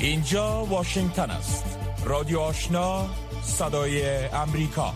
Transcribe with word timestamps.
اینجا 0.00 0.64
واشنگتن 0.64 1.30
است. 1.30 1.78
رادیو 2.04 2.38
آشنا 2.38 3.06
صدای 3.42 4.26
امریکا. 4.26 4.94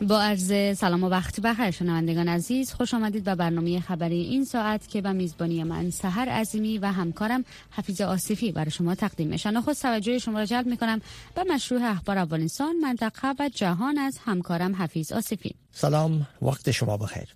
با 0.00 0.22
عرض 0.22 0.78
سلام 0.78 1.04
و 1.04 1.08
وقت 1.08 1.40
بخیر 1.40 1.70
شنوندگان 1.70 2.28
عزیز 2.28 2.72
خوش 2.72 2.94
آمدید 2.94 3.24
به 3.24 3.34
برنامه 3.34 3.80
خبری 3.80 4.20
این 4.20 4.44
ساعت 4.44 4.88
که 4.88 5.00
به 5.00 5.12
میزبانی 5.12 5.64
من 5.64 5.90
سهر 5.90 6.28
عظیمی 6.28 6.78
و 6.78 6.86
همکارم 6.86 7.44
حفیظ 7.70 8.00
آصفی 8.00 8.52
برای 8.52 8.70
شما 8.70 8.94
تقدیم 8.94 9.28
میشن 9.28 9.60
خود 9.60 9.74
توجه 9.74 10.18
شما 10.18 10.38
را 10.38 10.44
جلب 10.44 10.66
می‌کنم 10.66 11.00
به 11.34 11.44
مشروع 11.54 11.80
اخبار 11.84 12.18
افغانستان 12.18 12.76
منطقه 12.76 13.34
و 13.38 13.50
جهان 13.54 13.98
از 13.98 14.18
همکارم 14.24 14.76
حفیظ 14.76 15.12
آصفی. 15.12 15.54
سلام 15.72 16.26
وقت 16.42 16.70
شما 16.70 16.96
بخیر. 16.96 17.28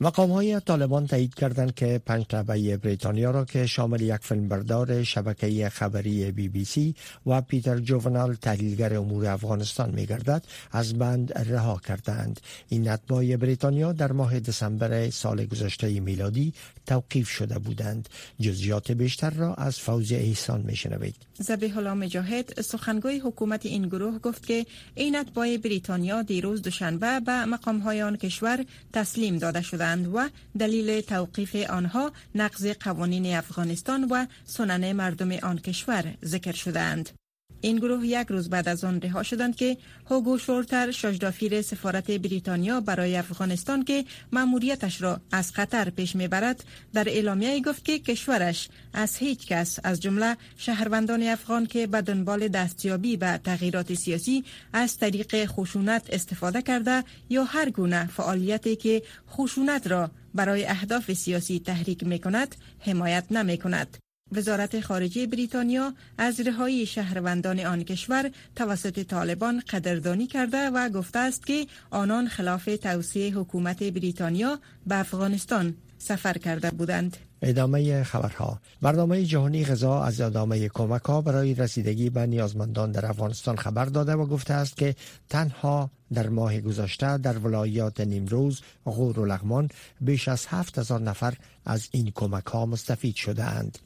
مقام 0.00 0.30
های 0.30 0.60
طالبان 0.60 1.06
تایید 1.06 1.34
کردند 1.34 1.74
که 1.74 2.00
پنج 2.06 2.24
طبعه 2.26 2.76
بریتانیا 2.76 3.30
را 3.30 3.44
که 3.44 3.66
شامل 3.66 4.00
یک 4.00 4.20
فیلمبردار 4.22 5.02
شبکه 5.04 5.68
خبری 5.68 6.30
بی 6.30 6.48
بی 6.48 6.64
سی 6.64 6.94
و 7.26 7.40
پیتر 7.40 7.78
جوونال 7.78 8.34
تحلیلگر 8.34 8.96
امور 8.96 9.26
افغانستان 9.26 9.90
می 9.90 10.06
گردد 10.06 10.44
از 10.72 10.94
بند 10.94 11.38
رها 11.38 11.80
کردند. 11.88 12.40
این 12.68 12.88
اتباع 12.88 13.36
بریتانیا 13.36 13.92
در 13.92 14.12
ماه 14.12 14.40
دسامبر 14.40 15.10
سال 15.10 15.44
گذشته 15.44 16.00
میلادی 16.00 16.52
توقیف 16.86 17.28
شده 17.28 17.58
بودند. 17.58 18.08
جزیات 18.40 18.92
بیشتر 18.92 19.30
را 19.30 19.54
از 19.54 19.78
فوز 19.78 20.12
احسان 20.12 20.60
می 20.60 20.76
شنوید 20.76 21.16
زبیح 21.38 21.78
مجاهد 21.80 22.60
سخنگوی 22.60 23.18
حکومت 23.18 23.66
این 23.66 23.88
گروه 23.88 24.18
گفت 24.18 24.46
که 24.46 24.66
این 24.94 25.16
اتباع 25.16 25.56
بریتانیا 25.56 26.22
دیروز 26.22 26.62
دوشنبه 26.62 27.20
به 27.20 27.44
مقام 27.44 27.78
های 27.78 28.02
آن 28.02 28.16
کشور 28.16 28.64
تسلیم 28.92 29.38
داده 29.38 29.62
شدند 29.62 29.87
و 29.96 30.28
دلیل 30.58 31.00
توقیف 31.00 31.56
آنها 31.70 32.12
نقض 32.34 32.66
قوانین 32.66 33.36
افغانستان 33.36 34.04
و 34.04 34.26
سنن 34.44 34.92
مردم 34.92 35.32
آن 35.32 35.58
کشور 35.58 36.14
ذکر 36.24 36.52
شدند. 36.52 37.10
این 37.60 37.76
گروه 37.76 38.06
یک 38.06 38.26
روز 38.28 38.50
بعد 38.50 38.68
از 38.68 38.84
آن 38.84 39.00
رها 39.00 39.22
شدند 39.22 39.56
که 39.56 39.76
هوگو 40.10 40.38
شورتر 40.38 40.90
شاجدافیر 40.90 41.62
سفارت 41.62 42.10
بریتانیا 42.10 42.80
برای 42.80 43.16
افغانستان 43.16 43.84
که 43.84 44.04
مأموریتش 44.32 45.02
را 45.02 45.20
از 45.32 45.52
قطر 45.52 45.90
پیش 45.90 46.16
می‌برد 46.16 46.64
در 46.92 47.08
اعلامیه 47.08 47.60
گفت 47.62 47.84
که 47.84 47.98
کشورش 47.98 48.68
از 48.92 49.16
هیچ 49.16 49.46
کس 49.46 49.78
از 49.84 50.00
جمله 50.00 50.36
شهروندان 50.56 51.22
افغان 51.22 51.66
که 51.66 51.86
به 51.86 52.02
دنبال 52.02 52.48
دستیابی 52.48 53.16
به 53.16 53.40
تغییرات 53.44 53.94
سیاسی 53.94 54.44
از 54.72 54.98
طریق 54.98 55.46
خشونت 55.46 56.06
استفاده 56.12 56.62
کرده 56.62 57.04
یا 57.28 57.44
هر 57.44 57.70
گونه 57.70 58.06
فعالیتی 58.06 58.76
که 58.76 59.02
خشونت 59.30 59.86
را 59.86 60.10
برای 60.34 60.66
اهداف 60.66 61.12
سیاسی 61.12 61.60
تحریک 61.60 62.04
می 62.04 62.18
کند 62.18 62.56
حمایت 62.80 63.24
نمی 63.30 63.58
کند. 63.58 64.07
وزارت 64.32 64.80
خارجه 64.80 65.26
بریتانیا 65.26 65.94
از 66.18 66.40
رهایی 66.40 66.86
شهروندان 66.86 67.60
آن 67.60 67.84
کشور 67.84 68.30
توسط 68.56 69.02
طالبان 69.02 69.62
قدردانی 69.70 70.26
کرده 70.26 70.70
و 70.70 70.88
گفته 70.88 71.18
است 71.18 71.46
که 71.46 71.66
آنان 71.90 72.28
خلاف 72.28 72.64
توصیه 72.82 73.38
حکومت 73.38 73.82
بریتانیا 73.82 74.58
به 74.86 74.98
افغانستان 74.98 75.74
سفر 75.98 76.38
کرده 76.38 76.70
بودند. 76.70 77.16
ادامه 77.42 78.02
خبرها 78.02 78.60
برنامه 78.82 79.24
جهانی 79.24 79.64
غذا 79.64 80.02
از 80.02 80.20
ادامه 80.20 80.68
کمک 80.68 81.02
ها 81.02 81.20
برای 81.20 81.54
رسیدگی 81.54 82.10
به 82.10 82.26
نیازمندان 82.26 82.92
در 82.92 83.06
افغانستان 83.06 83.56
خبر 83.56 83.84
داده 83.84 84.14
و 84.14 84.26
گفته 84.26 84.54
است 84.54 84.76
که 84.76 84.94
تنها 85.28 85.90
در 86.12 86.28
ماه 86.28 86.60
گذشته 86.60 87.18
در 87.18 87.38
ولایات 87.38 88.00
نیمروز، 88.00 88.60
غور 88.84 89.20
و 89.20 89.24
لغمان 89.24 89.68
بیش 90.00 90.28
از 90.28 90.46
هفت 90.46 90.78
هزار 90.78 91.00
نفر 91.00 91.34
از 91.64 91.88
این 91.90 92.12
کمک 92.14 92.46
ها 92.46 92.66
مستفید 92.66 93.14
شده 93.14 93.44
اند. 93.44 93.78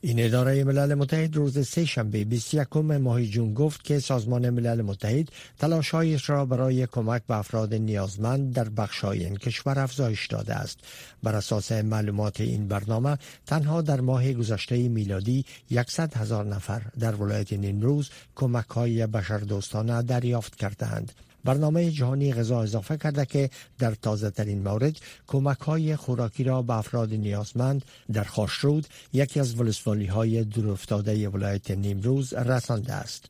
این 0.00 0.24
اداره 0.24 0.64
ملل 0.64 0.94
متحد 0.94 1.36
روز 1.36 1.68
سه 1.68 1.84
شنبه 1.84 2.24
21 2.24 2.76
ماه 2.76 3.24
جون 3.24 3.54
گفت 3.54 3.84
که 3.84 3.98
سازمان 3.98 4.50
ملل 4.50 4.82
متحد 4.82 5.28
تلاشهایش 5.58 6.30
را 6.30 6.46
برای 6.46 6.86
کمک 6.86 7.22
به 7.26 7.36
افراد 7.36 7.74
نیازمند 7.74 8.54
در 8.54 8.68
بخشای 8.68 9.24
این 9.24 9.36
کشور 9.36 9.78
افزایش 9.78 10.26
داده 10.26 10.54
است. 10.54 10.78
بر 11.22 11.34
اساس 11.34 11.72
معلومات 11.72 12.40
این 12.40 12.68
برنامه 12.68 13.18
تنها 13.46 13.82
در 13.82 14.00
ماه 14.00 14.32
گذشته 14.32 14.88
میلادی 14.88 15.44
100 15.88 16.16
هزار 16.16 16.44
نفر 16.44 16.82
در 17.00 17.14
ولایت 17.14 17.52
نیمروز 17.52 18.10
کمک 18.34 18.68
های 18.68 19.06
بشردوستانه 19.06 20.02
دریافت 20.02 20.56
کردند. 20.56 21.12
برنامه 21.44 21.90
جهانی 21.90 22.32
غذا 22.32 22.62
اضافه 22.62 22.96
کرده 22.96 23.26
که 23.26 23.50
در 23.78 23.94
تازه 23.94 24.30
ترین 24.30 24.62
مورد 24.62 24.96
کمک 25.26 25.58
های 25.60 25.96
خوراکی 25.96 26.44
را 26.44 26.62
به 26.62 26.76
افراد 26.76 27.14
نیازمند 27.14 27.84
در 28.12 28.24
خاشرود 28.24 28.86
یکی 29.12 29.40
از 29.40 29.60
ولسوالی 29.60 30.06
های 30.06 30.44
دورافتاده 30.44 31.28
ولایت 31.28 31.70
نیمروز 31.70 32.32
رسانده 32.32 32.92
است. 32.92 33.24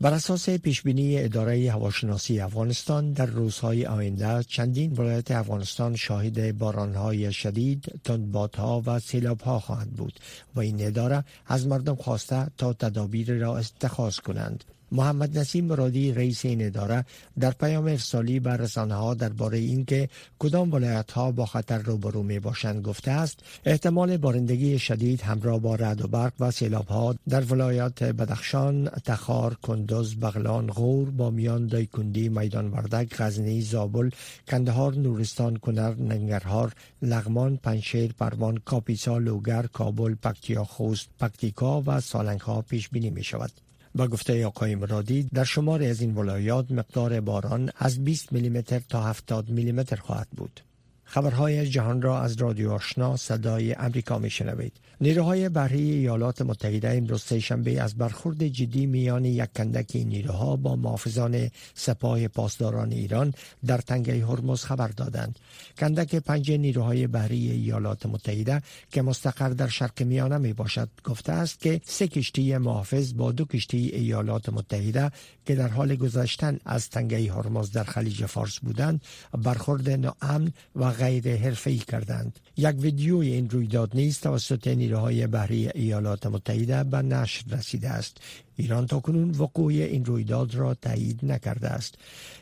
بر 0.00 0.12
اساس 0.14 0.50
پیشبینی 0.50 1.18
اداره 1.18 1.72
هواشناسی 1.72 2.40
افغانستان 2.40 3.12
در 3.12 3.26
روزهای 3.26 3.86
آینده 3.86 4.42
چندین 4.42 4.92
ولایت 4.92 5.30
افغانستان 5.30 5.96
شاهد 5.96 6.58
بارانهای 6.58 7.32
شدید، 7.32 8.00
تندبادها 8.04 8.82
و 8.86 8.98
سیلابها 8.98 9.58
خواهند 9.58 9.92
بود 9.92 10.20
و 10.54 10.60
این 10.60 10.86
اداره 10.86 11.24
از 11.46 11.66
مردم 11.66 11.94
خواسته 11.94 12.46
تا 12.58 12.72
تدابیر 12.72 13.38
را 13.38 13.58
اتخاذ 13.58 14.16
کنند. 14.16 14.64
محمد 14.92 15.38
نسیم 15.38 15.64
مرادی 15.64 16.12
رئیس 16.12 16.44
این 16.44 16.66
اداره 16.66 17.04
در 17.40 17.50
پیام 17.50 17.84
ارسالی 17.84 18.40
بر 18.40 18.56
رسانه 18.56 18.94
ها 18.94 19.14
درباره 19.14 19.58
اینکه 19.58 20.08
کدام 20.38 20.72
ولایت 20.72 21.12
ها 21.12 21.32
با 21.32 21.46
خطر 21.46 21.78
روبرو 21.78 22.22
می 22.22 22.38
باشند 22.38 22.82
گفته 22.82 23.10
است 23.10 23.38
احتمال 23.64 24.16
بارندگی 24.16 24.78
شدید 24.78 25.20
همراه 25.20 25.58
با 25.58 25.74
رعد 25.74 26.04
و 26.04 26.08
برق 26.08 26.32
و 26.40 26.50
سیلاب 26.50 26.86
ها 26.86 27.14
در 27.28 27.40
ولایات 27.44 28.02
بدخشان، 28.02 28.88
تخار، 29.04 29.54
کندوز، 29.54 30.16
بغلان، 30.16 30.66
غور، 30.66 31.10
بامیان، 31.10 31.66
دایکندی، 31.66 32.28
میدان 32.28 32.70
وردک، 32.70 33.14
غزنی، 33.18 33.62
زابل، 33.62 34.10
کندهار، 34.48 34.94
نورستان، 34.94 35.56
کنر، 35.56 35.94
ننگرهار، 35.94 36.72
لغمان، 37.02 37.56
پنشیر، 37.56 38.12
پروان، 38.12 38.56
کاپیسا، 38.56 39.18
لوگر، 39.18 39.66
کابل، 39.66 40.14
پکتیا 40.14 40.64
خوست، 40.64 41.08
پکتیکا 41.20 41.82
و 41.86 42.00
سالنگ 42.00 42.40
ها 42.40 42.62
پیش 42.62 42.88
بینی 42.88 43.10
می 43.10 43.24
شود. 43.24 43.69
با 43.94 44.06
گفته 44.08 44.46
آقای 44.46 44.74
مرادی 44.74 45.22
در 45.22 45.44
شمار 45.44 45.82
از 45.82 46.00
این 46.00 46.14
ولایات 46.14 46.70
مقدار 46.70 47.20
باران 47.20 47.70
از 47.76 48.04
20 48.04 48.32
میلیمتر 48.32 48.80
تا 48.88 49.02
70 49.02 49.48
میلیمتر 49.48 49.96
خواهد 49.96 50.28
بود. 50.36 50.60
خبرهای 51.10 51.68
جهان 51.68 52.02
را 52.02 52.20
از 52.20 52.36
رادیو 52.36 52.70
آشنا 52.70 53.16
صدای 53.16 53.74
امریکا 53.74 54.18
می 54.18 54.30
شنوید. 54.30 54.72
نیروهای 55.00 55.48
بحری 55.48 55.90
ایالات 55.90 56.42
متحده 56.42 56.96
امروز 56.96 57.32
شنبه 57.32 57.82
از 57.82 57.94
برخورد 57.94 58.46
جدی 58.46 58.86
میان 58.86 59.24
یک 59.24 59.52
کندک 59.56 59.96
نیروها 59.96 60.56
با 60.56 60.76
محافظان 60.76 61.50
سپاه 61.74 62.28
پاسداران 62.28 62.92
ایران 62.92 63.34
در 63.66 63.78
تنگه 63.78 64.26
هرمز 64.26 64.64
خبر 64.64 64.88
دادند. 64.88 65.38
کندک 65.78 66.14
پنج 66.14 66.52
نیروهای 66.52 67.06
بحری 67.06 67.50
ایالات 67.50 68.06
متحده 68.06 68.62
که 68.92 69.02
مستقر 69.02 69.48
در 69.48 69.68
شرق 69.68 70.02
میانه 70.02 70.38
می 70.38 70.52
باشد 70.52 70.88
گفته 71.04 71.32
است 71.32 71.60
که 71.60 71.80
سه 71.84 72.08
کشتی 72.08 72.56
محافظ 72.56 73.14
با 73.14 73.32
دو 73.32 73.44
کشتی 73.44 73.78
ایالات 73.78 74.48
متحده 74.48 75.10
که 75.46 75.54
در 75.54 75.68
حال 75.68 75.96
گذشتن 75.96 76.58
از 76.64 76.90
تنگه 76.90 77.32
هرمز 77.32 77.72
در 77.72 77.84
خلیج 77.84 78.26
فارس 78.26 78.58
بودند 78.58 79.02
برخورد 79.42 79.90
ناامن 79.90 80.52
و 80.76 80.99
غیر 81.00 81.36
حرفه‌ای 81.36 81.78
کردند. 81.78 82.38
یک 82.56 82.76
ویدیوی 82.78 83.32
این 83.32 83.50
رویداد 83.50 83.90
نیز 83.94 84.20
توسط 84.20 84.68
نیروهای 84.68 85.26
بحری 85.26 85.68
ایالات 85.74 86.26
متحده 86.26 86.84
به 86.84 87.02
نشر 87.02 87.44
رسیده 87.56 87.88
است. 87.88 88.16
ایران 88.60 88.86
تا 88.86 89.00
کنون 89.00 89.30
وقوع 89.30 89.72
این 89.72 90.04
رویداد 90.04 90.54
را 90.54 90.74
تایید 90.74 91.20
نکرده 91.22 91.68
است. 91.68 91.94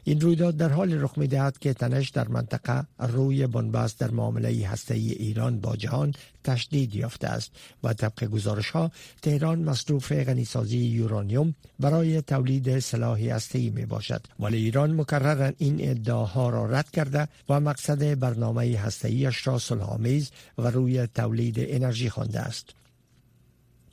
این 0.04 0.20
رویداد 0.20 0.56
در 0.56 0.68
حال 0.68 0.92
رخ 1.02 1.18
می‌دهد 1.18 1.58
که 1.58 1.74
تنش 1.74 2.10
در 2.10 2.28
منطقه 2.28 2.86
روی 2.98 3.46
بنبست 3.46 4.00
در 4.00 4.10
معامله 4.10 4.68
هسته 4.68 4.94
ای 4.94 5.12
ایران 5.12 5.60
با 5.60 5.76
جهان 5.76 6.14
تشدید 6.44 6.94
یافته 6.94 7.28
است 7.28 7.50
و 7.84 7.92
طبق 7.92 8.24
گزارش 8.24 8.70
ها 8.70 8.90
تهران 9.22 9.58
مصروف 9.58 10.12
غنیسازی 10.12 10.78
یورانیوم 10.78 11.54
برای 11.80 12.22
تولید 12.22 12.78
سلاح 12.78 13.20
هسته 13.20 13.58
ای 13.58 13.70
می 13.70 13.86
باشد 13.86 14.26
ولی 14.40 14.56
ایران 14.56 15.00
مکررا 15.00 15.52
این 15.58 15.90
ادعاها 15.90 16.48
را 16.50 16.66
رد 16.66 16.90
کرده 16.90 17.28
و 17.48 17.60
مقصد 17.60 18.18
برنامه 18.18 18.76
هسته 18.76 19.08
ایش 19.08 19.46
را 19.46 19.58
صلحآمیز 19.58 20.30
و 20.58 20.70
روی 20.70 21.06
تولید 21.06 21.56
انرژی 21.58 22.10
خوانده 22.10 22.40
است. 22.40 22.77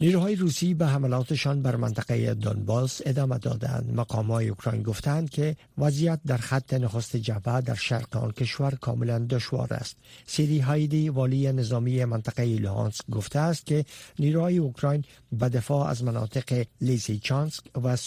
نیروهای 0.02 0.36
روسی 0.36 0.74
به 0.74 0.88
حملاتشان 0.88 1.62
بر 1.62 1.76
منطقه 1.76 2.34
دونباس 2.34 3.02
ادامه 3.06 3.38
دادند. 3.38 4.06
های 4.10 4.50
اوکراین 4.50 4.84
گفتند 4.84 5.30
که 5.30 5.56
وضعیت 5.78 6.20
در 6.26 6.38
خط 6.38 6.74
نخست 6.74 7.16
جبهه 7.16 7.62
در 7.62 7.76
شرق 7.76 8.18
آن 8.18 8.32
کشور 8.32 8.76
کاملا 8.82 9.20
دشوار 9.20 9.74
است. 9.74 9.98
سیری 10.26 10.60
هایدی 10.60 11.10
والی 11.10 11.52
نظامی 11.52 12.06
منطقه 12.06 12.46
لوهانسک 12.46 13.06
گفته 13.12 13.40
است 13.40 13.66
که 13.66 13.86
نیروهای 14.20 14.58
اوکراین 14.58 15.04
به 15.40 15.50
دفاع 15.50 15.88
از 15.88 16.04
مناطق 16.04 16.66
لیسیچانسک 16.82 17.64
و 17.84 17.98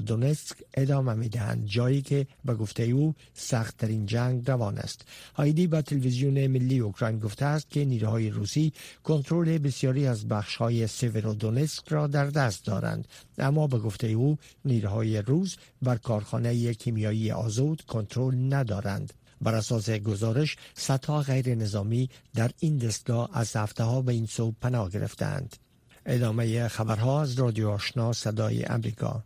دونسک 0.00 0.56
ادامه 0.74 1.14
می 1.14 1.28
دهند 1.28 1.66
جایی 1.66 2.02
که 2.02 2.26
به 2.44 2.54
گفته 2.54 2.82
او 2.82 3.14
سخت 3.34 3.76
ترین 3.76 4.06
جنگ 4.06 4.50
روان 4.50 4.78
است. 4.78 5.04
هایدی 5.34 5.66
به 5.66 5.82
تلویزیون 5.82 6.46
ملی 6.46 6.78
اوکراین 6.78 7.18
گفته 7.18 7.44
است 7.44 7.70
که 7.70 7.84
نیروهای 7.84 8.30
روسی 8.30 8.72
کنترل 9.04 9.58
بسیاری 9.58 10.06
از 10.06 10.28
بخش 10.28 10.56
های 10.56 10.86
سفرودونسک 10.86 11.88
را 11.88 12.06
در 12.06 12.26
دست 12.26 12.64
دارند. 12.64 13.08
اما 13.38 13.66
به 13.66 13.78
گفته 13.78 14.06
او 14.06 14.38
نیروهای 14.64 15.22
روز 15.22 15.56
بر 15.82 15.96
کارخانه 15.96 16.74
کیمیایی 16.74 17.30
آزود 17.30 17.82
کنترل 17.82 18.54
ندارند. 18.54 19.12
بر 19.40 19.54
اساس 19.54 19.90
گزارش 19.90 20.56
صدها 20.74 21.22
غیر 21.22 21.54
نظامی 21.54 22.10
در 22.34 22.50
این 22.58 22.76
دستگاه 22.76 23.30
از 23.32 23.56
هفته 23.56 23.84
ها 23.84 24.02
به 24.02 24.12
این 24.12 24.26
سو 24.26 24.52
پناه 24.60 24.90
گرفتند 24.90 25.56
ادامه 26.06 26.68
خبرها 26.68 27.22
از 27.22 27.38
رادیو 27.38 27.68
آشنا 27.68 28.12
صدای 28.12 28.64
امریکا. 28.64 29.22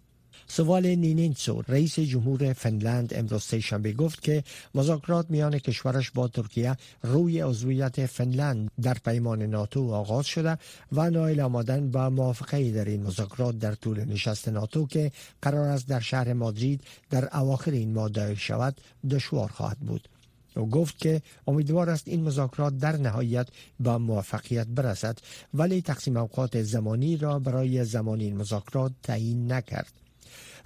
سوال 0.47 0.87
نینینسو 0.87 1.63
رئیس 1.69 1.99
جمهور 1.99 2.53
فنلند 2.53 3.15
امروز 3.15 3.43
سهشنبه 3.43 3.93
گفت 3.93 4.23
که 4.23 4.45
مذاکرات 4.75 5.31
میان 5.31 5.59
کشورش 5.59 6.11
با 6.11 6.29
ترکیه 6.29 6.77
روی 7.03 7.41
عضویت 7.41 8.07
فنلند 8.07 8.71
در 8.83 8.95
پیمان 9.05 9.43
ناتو 9.43 9.93
آغاز 9.93 10.27
شده 10.27 10.59
و 10.93 11.11
نایل 11.11 11.41
آمدن 11.41 11.91
با 11.91 12.11
موافقه 12.11 12.71
در 12.71 12.85
این 12.85 13.03
مذاکرات 13.03 13.59
در 13.59 13.75
طول 13.75 14.05
نشست 14.05 14.49
ناتو 14.49 14.87
که 14.87 15.13
قرار 15.43 15.69
است 15.69 15.89
در 15.89 16.01
شهر 16.01 16.33
مادرید 16.33 16.81
در 17.11 17.37
اواخر 17.37 17.71
این 17.71 17.93
ماه 17.93 18.35
شود 18.35 18.81
دشوار 19.11 19.49
خواهد 19.49 19.79
بود. 19.79 20.09
او 20.57 20.69
گفت 20.69 20.99
که 20.99 21.23
امیدوار 21.47 21.91
است 21.91 22.09
این 22.09 22.23
مذاکرات 22.23 22.79
در 22.79 22.97
نهایت 22.97 23.49
با 23.81 23.99
موفقیت 23.99 24.67
برسد 24.67 25.19
ولی 25.55 25.83
تقسیم 25.83 26.17
اوقات 26.17 26.63
زمانی 26.63 27.17
را 27.17 27.39
برای 27.39 27.85
زمان 27.85 28.21
این 28.21 28.37
مذاکرات 28.37 28.93
تعیین 29.03 29.53
نکرد. 29.53 29.93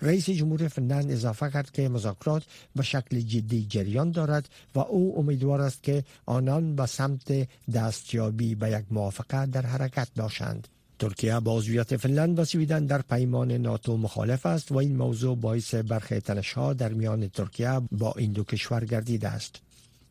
رئیس 0.02 0.30
جمهور 0.30 0.68
فنلند 0.68 1.10
اضافه 1.10 1.50
کرد 1.50 1.70
که 1.70 1.88
مذاکرات 1.88 2.42
به 2.76 2.82
شکل 2.82 3.20
جدی 3.20 3.66
جریان 3.66 4.10
دارد 4.10 4.48
و 4.74 4.78
او 4.78 5.18
امیدوار 5.18 5.60
است 5.60 5.82
که 5.82 6.04
آنان 6.26 6.76
به 6.76 6.86
سمت 6.86 7.48
دستیابی 7.74 8.54
به 8.54 8.70
یک 8.70 8.84
موافقه 8.90 9.46
در 9.46 9.66
حرکت 9.66 10.08
باشند. 10.16 10.68
ترکیه 10.98 11.40
با 11.40 11.56
عضویت 11.56 11.96
فنلند 11.96 12.38
و 12.38 12.44
سویدن 12.44 12.86
در 12.86 13.02
پیمان 13.02 13.52
ناتو 13.52 13.96
مخالف 13.96 14.46
است 14.46 14.72
و 14.72 14.76
این 14.76 14.96
موضوع 14.96 15.36
باعث 15.36 15.74
برخی 15.74 16.20
تنشها 16.20 16.72
در 16.72 16.92
میان 16.92 17.28
ترکیه 17.28 17.80
با 17.92 18.14
این 18.18 18.32
دو 18.32 18.44
کشور 18.44 18.84
گردیده 18.84 19.28
است. 19.28 19.63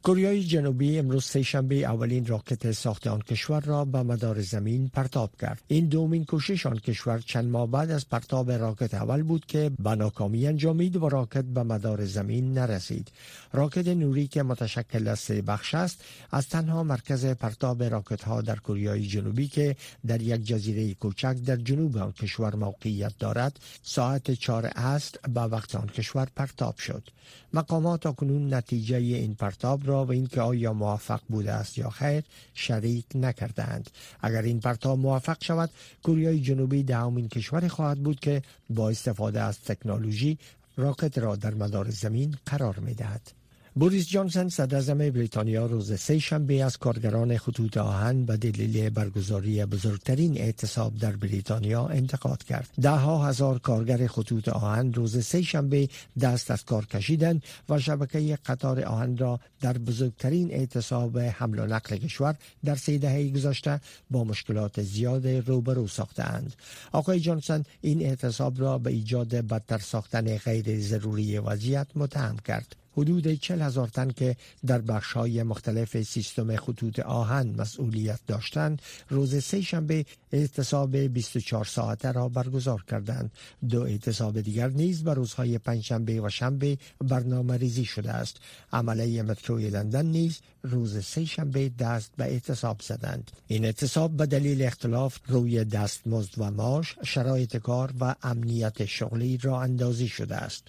کره 0.05 0.43
جنوبی 0.43 0.99
امروز 0.99 1.25
سهشنبه 1.25 1.75
اولین 1.75 2.25
راکت 2.25 2.71
ساخت 2.71 3.07
آن 3.07 3.19
کشور 3.19 3.59
را 3.61 3.85
به 3.85 4.03
مدار 4.03 4.41
زمین 4.41 4.87
پرتاب 4.87 5.31
کرد. 5.41 5.61
این 5.67 5.85
دومین 5.85 6.25
کوشش 6.25 6.65
آن 6.65 6.79
کشور 6.79 7.19
چند 7.19 7.45
ماه 7.45 7.67
بعد 7.67 7.91
از 7.91 8.09
پرتاب 8.09 8.51
راکت 8.51 8.93
اول 8.93 9.23
بود 9.23 9.45
که 9.45 9.71
به 9.79 9.95
ناکامی 9.95 10.47
انجامید 10.47 10.95
و 10.95 11.09
راکت 11.09 11.45
به 11.45 11.63
مدار 11.63 12.05
زمین 12.05 12.53
نرسید. 12.53 13.11
راکت 13.53 13.87
نوری 13.87 14.27
که 14.27 14.43
متشکل 14.43 15.07
از 15.07 15.19
سه 15.19 15.41
بخش 15.41 15.75
است 15.75 16.03
از 16.31 16.49
تنها 16.49 16.83
مرکز 16.83 17.25
پرتاب 17.25 17.83
راکت 17.83 18.23
ها 18.23 18.41
در 18.41 18.55
کره 18.55 19.01
جنوبی 19.01 19.47
که 19.47 19.75
در 20.07 20.21
یک 20.21 20.43
جزیره 20.43 20.93
کوچک 20.93 21.33
در 21.45 21.55
جنوب 21.55 21.97
آن 21.97 22.11
کشور 22.11 22.55
موقعیت 22.55 23.13
دارد 23.19 23.59
ساعت 23.83 24.31
چهار 24.31 24.65
عصر 24.65 25.17
به 25.33 25.41
وقت 25.41 25.75
آن 25.75 25.87
کشور 25.87 26.27
پرتاب 26.35 26.77
شد. 26.77 27.09
مقامات 27.53 28.05
اکنون 28.05 28.53
نتیجه 28.53 28.97
این 28.97 29.35
پرتاب 29.35 29.87
را 29.87 29.92
و 29.95 30.11
اینکه 30.11 30.41
آیا 30.41 30.73
موفق 30.73 31.21
بوده 31.29 31.51
است 31.51 31.77
یا 31.77 31.89
خیر 31.89 32.23
شریک 32.53 33.05
نکردند 33.15 33.89
اگر 34.21 34.41
این 34.41 34.59
پرتاب 34.59 34.99
موفق 34.99 35.37
شود 35.43 35.69
کره 36.03 36.39
جنوبی 36.39 36.83
دهمین 36.83 37.29
کشور 37.29 37.67
خواهد 37.67 38.03
بود 38.03 38.19
که 38.19 38.41
با 38.69 38.89
استفاده 38.89 39.41
از 39.41 39.61
تکنولوژی 39.61 40.37
راکت 40.77 41.17
را 41.17 41.35
در 41.35 41.53
مدار 41.53 41.89
زمین 41.89 42.35
قرار 42.45 42.79
می 42.79 42.93
دهد. 42.93 43.42
بوریس 43.75 44.07
جانسن 44.07 44.49
صدر 44.49 44.93
بریتانیا 45.09 45.65
روز 45.65 45.99
سه 45.99 46.19
شنبه 46.19 46.63
از 46.63 46.77
کارگران 46.77 47.37
خطوط 47.37 47.77
آهن 47.77 48.25
به 48.25 48.37
دلیل 48.37 48.89
برگزاری 48.89 49.65
بزرگترین 49.65 50.37
اعتصاب 50.37 50.95
در 50.95 51.11
بریتانیا 51.11 51.87
انتقاد 51.87 52.43
کرد. 52.43 52.69
ده 52.81 52.89
ها 52.89 53.27
هزار 53.27 53.59
کارگر 53.59 54.07
خطوط 54.07 54.49
آهن 54.49 54.93
روز 54.93 55.25
سه 55.25 55.41
شنبه 55.41 55.89
دست 56.21 56.51
از 56.51 56.65
کار 56.65 56.85
کشیدند 56.85 57.43
و 57.69 57.79
شبکه 57.79 58.37
قطار 58.45 58.83
آهن 58.83 59.17
را 59.17 59.39
در 59.61 59.77
بزرگترین 59.77 60.51
اعتصاب 60.51 61.19
حمل 61.19 61.59
و 61.59 61.65
نقل 61.65 61.97
کشور 61.97 62.35
در 62.65 62.75
سه 62.75 62.97
دهه 62.97 63.29
گذشته 63.29 63.81
با 64.11 64.23
مشکلات 64.23 64.81
زیاد 64.81 65.27
روبرو 65.27 65.87
ساختند. 65.87 66.55
آقای 66.91 67.19
جانسن 67.19 67.63
این 67.81 68.01
اعتصاب 68.01 68.61
را 68.61 68.77
به 68.77 68.89
ایجاد 68.89 69.35
بدتر 69.35 69.77
ساختن 69.77 70.37
غیر 70.37 70.79
ضروری 70.79 71.37
وضعیت 71.37 71.87
متهم 71.95 72.37
کرد. 72.37 72.82
حدود 72.97 73.33
40 73.33 73.61
هزار 73.61 73.87
تن 73.87 74.09
که 74.09 74.35
در 74.65 74.81
بخش 74.81 75.13
های 75.13 75.43
مختلف 75.43 76.01
سیستم 76.01 76.55
خطوط 76.55 76.99
آهن 76.99 77.55
مسئولیت 77.57 78.19
داشتند 78.27 78.81
روز 79.09 79.43
سه 79.43 79.61
شنبه 79.61 80.05
اعتصاب 80.31 80.97
24 80.97 81.65
ساعته 81.65 82.11
را 82.11 82.29
برگزار 82.29 82.83
کردند. 82.87 83.31
دو 83.69 83.81
اعتصاب 83.81 84.41
دیگر 84.41 84.67
نیز 84.69 85.03
بر 85.03 85.13
روزهای 85.13 85.57
پنجشنبه 85.57 86.21
و 86.21 86.29
شنبه 86.29 86.77
برنامه 86.99 87.57
ریزی 87.57 87.85
شده 87.85 88.11
است. 88.11 88.37
عمله 88.73 89.21
متروی 89.21 89.69
لندن 89.69 90.05
نیز 90.05 90.39
روز 90.63 91.05
سه 91.05 91.25
شنبه 91.25 91.69
دست 91.69 92.11
به 92.17 92.23
اعتصاب 92.23 92.81
زدند. 92.81 93.31
این 93.47 93.65
اعتصاب 93.65 94.17
به 94.17 94.25
دلیل 94.25 94.61
اختلاف 94.61 95.19
روی 95.27 95.65
دستمزد 95.65 96.31
و 96.37 96.51
معاش 96.51 96.95
شرایط 97.03 97.57
کار 97.57 97.93
و 97.99 98.15
امنیت 98.23 98.85
شغلی 98.85 99.37
را 99.37 99.61
اندازی 99.61 100.07
شده 100.07 100.35
است. 100.35 100.67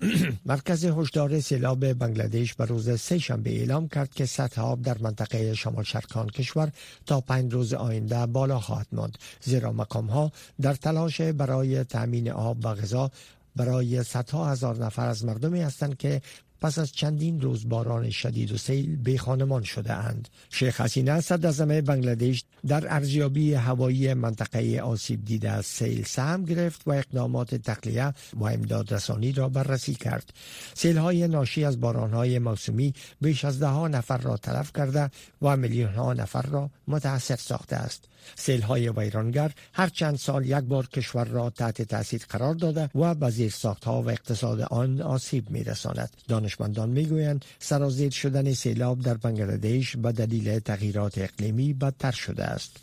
مرکز 0.46 0.84
هشدار 0.84 1.40
سیلاب 1.40 1.92
بنگلادش 1.92 2.54
به 2.54 2.64
روز 2.64 3.00
سه 3.00 3.18
شنبه 3.18 3.50
اعلام 3.50 3.88
کرد 3.88 4.10
که 4.10 4.26
سطح 4.26 4.62
آب 4.62 4.82
در 4.82 4.98
منطقه 4.98 5.54
شمال 5.54 5.84
شرقان 5.84 6.28
کشور 6.28 6.72
تا 7.06 7.20
پنج 7.20 7.52
روز 7.54 7.74
آینده 7.74 8.26
بالا 8.26 8.60
خواهد 8.60 8.86
ماند 8.92 9.18
زیرا 9.40 9.72
مقام 9.72 10.06
ها 10.06 10.32
در 10.60 10.74
تلاش 10.74 11.20
برای 11.20 11.84
تامین 11.84 12.30
آب 12.30 12.64
و 12.64 12.74
غذا 12.74 13.10
برای 13.56 14.02
صدها 14.02 14.50
هزار 14.50 14.76
نفر 14.76 15.06
از 15.06 15.24
مردمی 15.24 15.62
هستند 15.62 15.96
که 15.96 16.22
پس 16.60 16.78
از 16.78 16.92
چندین 16.92 17.40
روز 17.40 17.68
باران 17.68 18.10
شدید 18.10 18.52
و 18.52 18.56
سیل 18.56 18.96
به 18.96 19.18
خانمان 19.18 19.62
شده 19.62 19.92
اند. 19.92 20.28
شیخ 20.50 20.80
حسینه 20.80 21.20
صدر 21.20 21.80
بنگلادش 21.80 22.44
در 22.66 22.94
ارزیابی 22.94 23.54
هوایی 23.54 24.14
منطقه 24.14 24.80
آسیب 24.80 25.24
دیده 25.24 25.50
از 25.50 25.66
سیل 25.66 26.04
سهم 26.04 26.44
گرفت 26.44 26.82
و 26.86 26.90
اقدامات 26.90 27.54
تخلیه 27.54 28.14
و 28.34 28.44
امداد 28.44 28.94
رسانی 28.94 29.32
را 29.32 29.48
بررسی 29.48 29.94
کرد. 29.94 30.32
سیل 30.74 30.96
های 30.96 31.28
ناشی 31.28 31.64
از 31.64 31.80
باران 31.80 32.10
های 32.10 32.38
موسمی 32.38 32.92
بیش 33.20 33.44
از 33.44 33.60
ده 33.60 33.88
نفر 33.88 34.18
را 34.18 34.36
تلف 34.36 34.72
کرده 34.72 35.10
و 35.42 35.56
میلیون 35.56 35.94
ها 35.94 36.12
نفر 36.12 36.42
را 36.42 36.70
متاثر 36.88 37.36
ساخته 37.36 37.76
است. 37.76 38.04
سیل 38.36 38.62
های 38.62 38.88
ویرانگر 38.88 39.52
هر 39.72 39.88
چند 39.88 40.16
سال 40.16 40.46
یک 40.46 40.54
بار 40.54 40.86
کشور 40.86 41.24
را 41.24 41.50
تحت 41.50 41.82
تاثیر 41.82 42.22
قرار 42.28 42.54
داده 42.54 42.90
و 42.94 43.14
به 43.14 43.30
زیر 43.30 43.54
ها 43.84 44.02
و 44.02 44.10
اقتصاد 44.10 44.60
آن 44.60 45.00
آسیب 45.00 45.50
می 45.50 45.64
رساند. 45.64 46.10
دانشمندان 46.48 46.88
می 46.88 47.04
گویند 47.06 47.44
سرازیر 47.58 48.10
شدن 48.10 48.52
سیلاب 48.52 49.00
در 49.02 49.14
بنگلادش 49.14 49.96
به 49.96 50.12
دلیل 50.12 50.58
تغییرات 50.58 51.18
اقلیمی 51.18 51.72
بدتر 51.72 52.10
شده 52.10 52.44
است. 52.44 52.76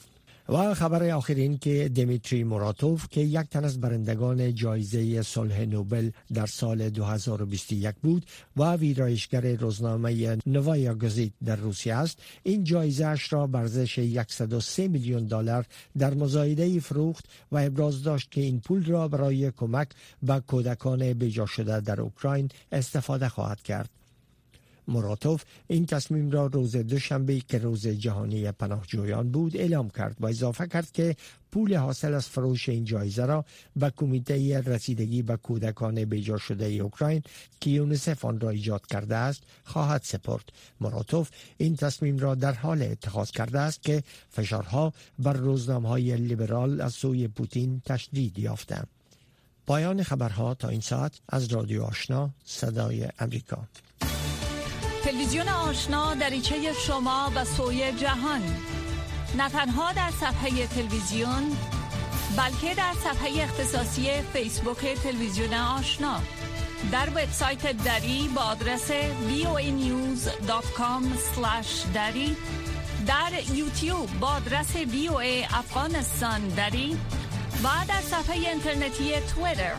و 0.49 0.73
خبر 0.73 1.09
آخرین 1.09 1.57
که 1.57 1.89
دمیتری 1.95 2.43
موراتوف 2.43 3.07
که 3.09 3.21
یک 3.21 3.49
تن 3.49 3.65
از 3.65 3.81
برندگان 3.81 4.53
جایزه 4.55 5.21
صلح 5.21 5.65
نوبل 5.65 6.09
در 6.33 6.45
سال 6.45 6.89
2021 6.89 7.95
بود 8.03 8.25
و 8.57 8.75
ویرایشگر 8.75 9.55
روزنامه 9.55 10.37
نوایا 10.45 10.95
گزیت 10.95 11.31
در 11.45 11.55
روسیه 11.55 11.95
است 11.95 12.19
این 12.43 12.63
جایزه 12.63 13.05
اش 13.05 13.33
را 13.33 13.47
برزش 13.47 13.99
103 14.27 14.87
میلیون 14.87 15.25
دلار 15.25 15.65
در 15.97 16.13
مزایده 16.13 16.79
فروخت 16.79 17.25
و 17.51 17.57
ابراز 17.57 18.03
داشت 18.03 18.31
که 18.31 18.41
این 18.41 18.59
پول 18.59 18.85
را 18.85 19.07
برای 19.07 19.51
کمک 19.51 19.87
به 20.23 20.39
کودکان 20.39 21.13
بجا 21.13 21.45
شده 21.45 21.79
در 21.79 22.01
اوکراین 22.01 22.49
استفاده 22.71 23.29
خواهد 23.29 23.61
کرد. 23.61 24.04
مراتوف 24.87 25.43
این 25.67 25.85
تصمیم 25.85 26.31
را 26.31 26.45
روز 26.45 26.75
دوشنبه 26.75 27.39
که 27.39 27.57
روز 27.57 27.87
جهانی 27.87 28.51
پناهجویان 28.51 29.31
بود 29.31 29.57
اعلام 29.57 29.89
کرد 29.89 30.15
و 30.19 30.25
اضافه 30.25 30.67
کرد 30.67 30.91
که 30.91 31.15
پول 31.51 31.75
حاصل 31.75 32.13
از 32.13 32.27
فروش 32.27 32.69
این 32.69 32.83
جایزه 32.83 33.25
را 33.25 33.45
به 33.75 33.89
کمیته 33.89 34.61
رسیدگی 34.61 35.21
به 35.21 35.37
کودکان 35.37 36.05
بیجا 36.05 36.37
شده 36.37 36.65
اوکراین 36.65 37.23
که 37.59 37.69
یونیسف 37.69 38.25
آن 38.25 38.39
را 38.39 38.49
ایجاد 38.49 38.85
کرده 38.85 39.15
است 39.15 39.43
خواهد 39.63 40.01
سپرد. 40.03 40.49
مراتوف 40.81 41.29
این 41.57 41.75
تصمیم 41.75 42.17
را 42.17 42.35
در 42.35 42.53
حال 42.53 42.81
اتخاذ 42.81 43.31
کرده 43.31 43.59
است 43.59 43.83
که 43.83 44.03
فشارها 44.29 44.93
بر 45.19 45.33
روزنامه 45.33 45.89
های 45.89 46.15
لیبرال 46.15 46.81
از 46.81 46.93
سوی 46.93 47.27
پوتین 47.27 47.81
تشدید 47.85 48.39
یافتند. 48.39 48.87
پایان 49.67 50.03
خبرها 50.03 50.53
تا 50.53 50.69
این 50.69 50.81
ساعت 50.81 51.19
از 51.29 51.53
رادیو 51.53 51.83
آشنا 51.83 52.29
صدای 52.45 53.07
امریکا. 53.19 53.67
تلویزیون 55.25 55.49
آشنا 55.49 56.15
دریچه 56.15 56.73
شما 56.73 57.31
و 57.35 57.45
سوی 57.45 57.91
جهان. 57.91 58.41
نه 59.37 59.49
تنها 59.49 59.93
در 59.93 60.11
صفحه 60.11 60.67
تلویزیون 60.67 61.57
بلکه 62.37 62.75
در 62.75 62.93
صفحه 63.03 63.43
اختصاصی 63.43 64.21
فیسبوک 64.33 64.97
تلویزیون 65.03 65.53
آشنا. 65.53 66.19
در 66.91 67.09
وبسایت 67.09 67.71
دری 67.71 68.29
با 68.35 68.41
آدرس 68.41 68.91
voanews.com 68.91 71.03
دری. 71.93 72.35
در 73.07 73.31
یوتیوب 73.53 74.19
با 74.19 74.27
آدرس 74.27 74.75
وی 74.75 75.43
افغانستان 75.43 76.47
دری. 76.47 76.97
و 77.63 77.67
در 77.87 78.01
صفحه 78.01 78.49
اینترنتی 78.49 79.13
تویتر 79.35 79.75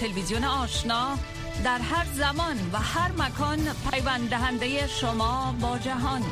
تلویزیون 0.00 0.44
آشنا 0.44 1.18
در 1.64 1.78
هر 1.78 2.06
زمان 2.14 2.56
و 2.72 2.78
هر 2.78 3.12
مکان 3.18 3.58
پیوند 3.90 4.30
دهنده 4.30 4.86
شما 4.86 5.54
با 5.60 5.78
جهان. 5.78 6.22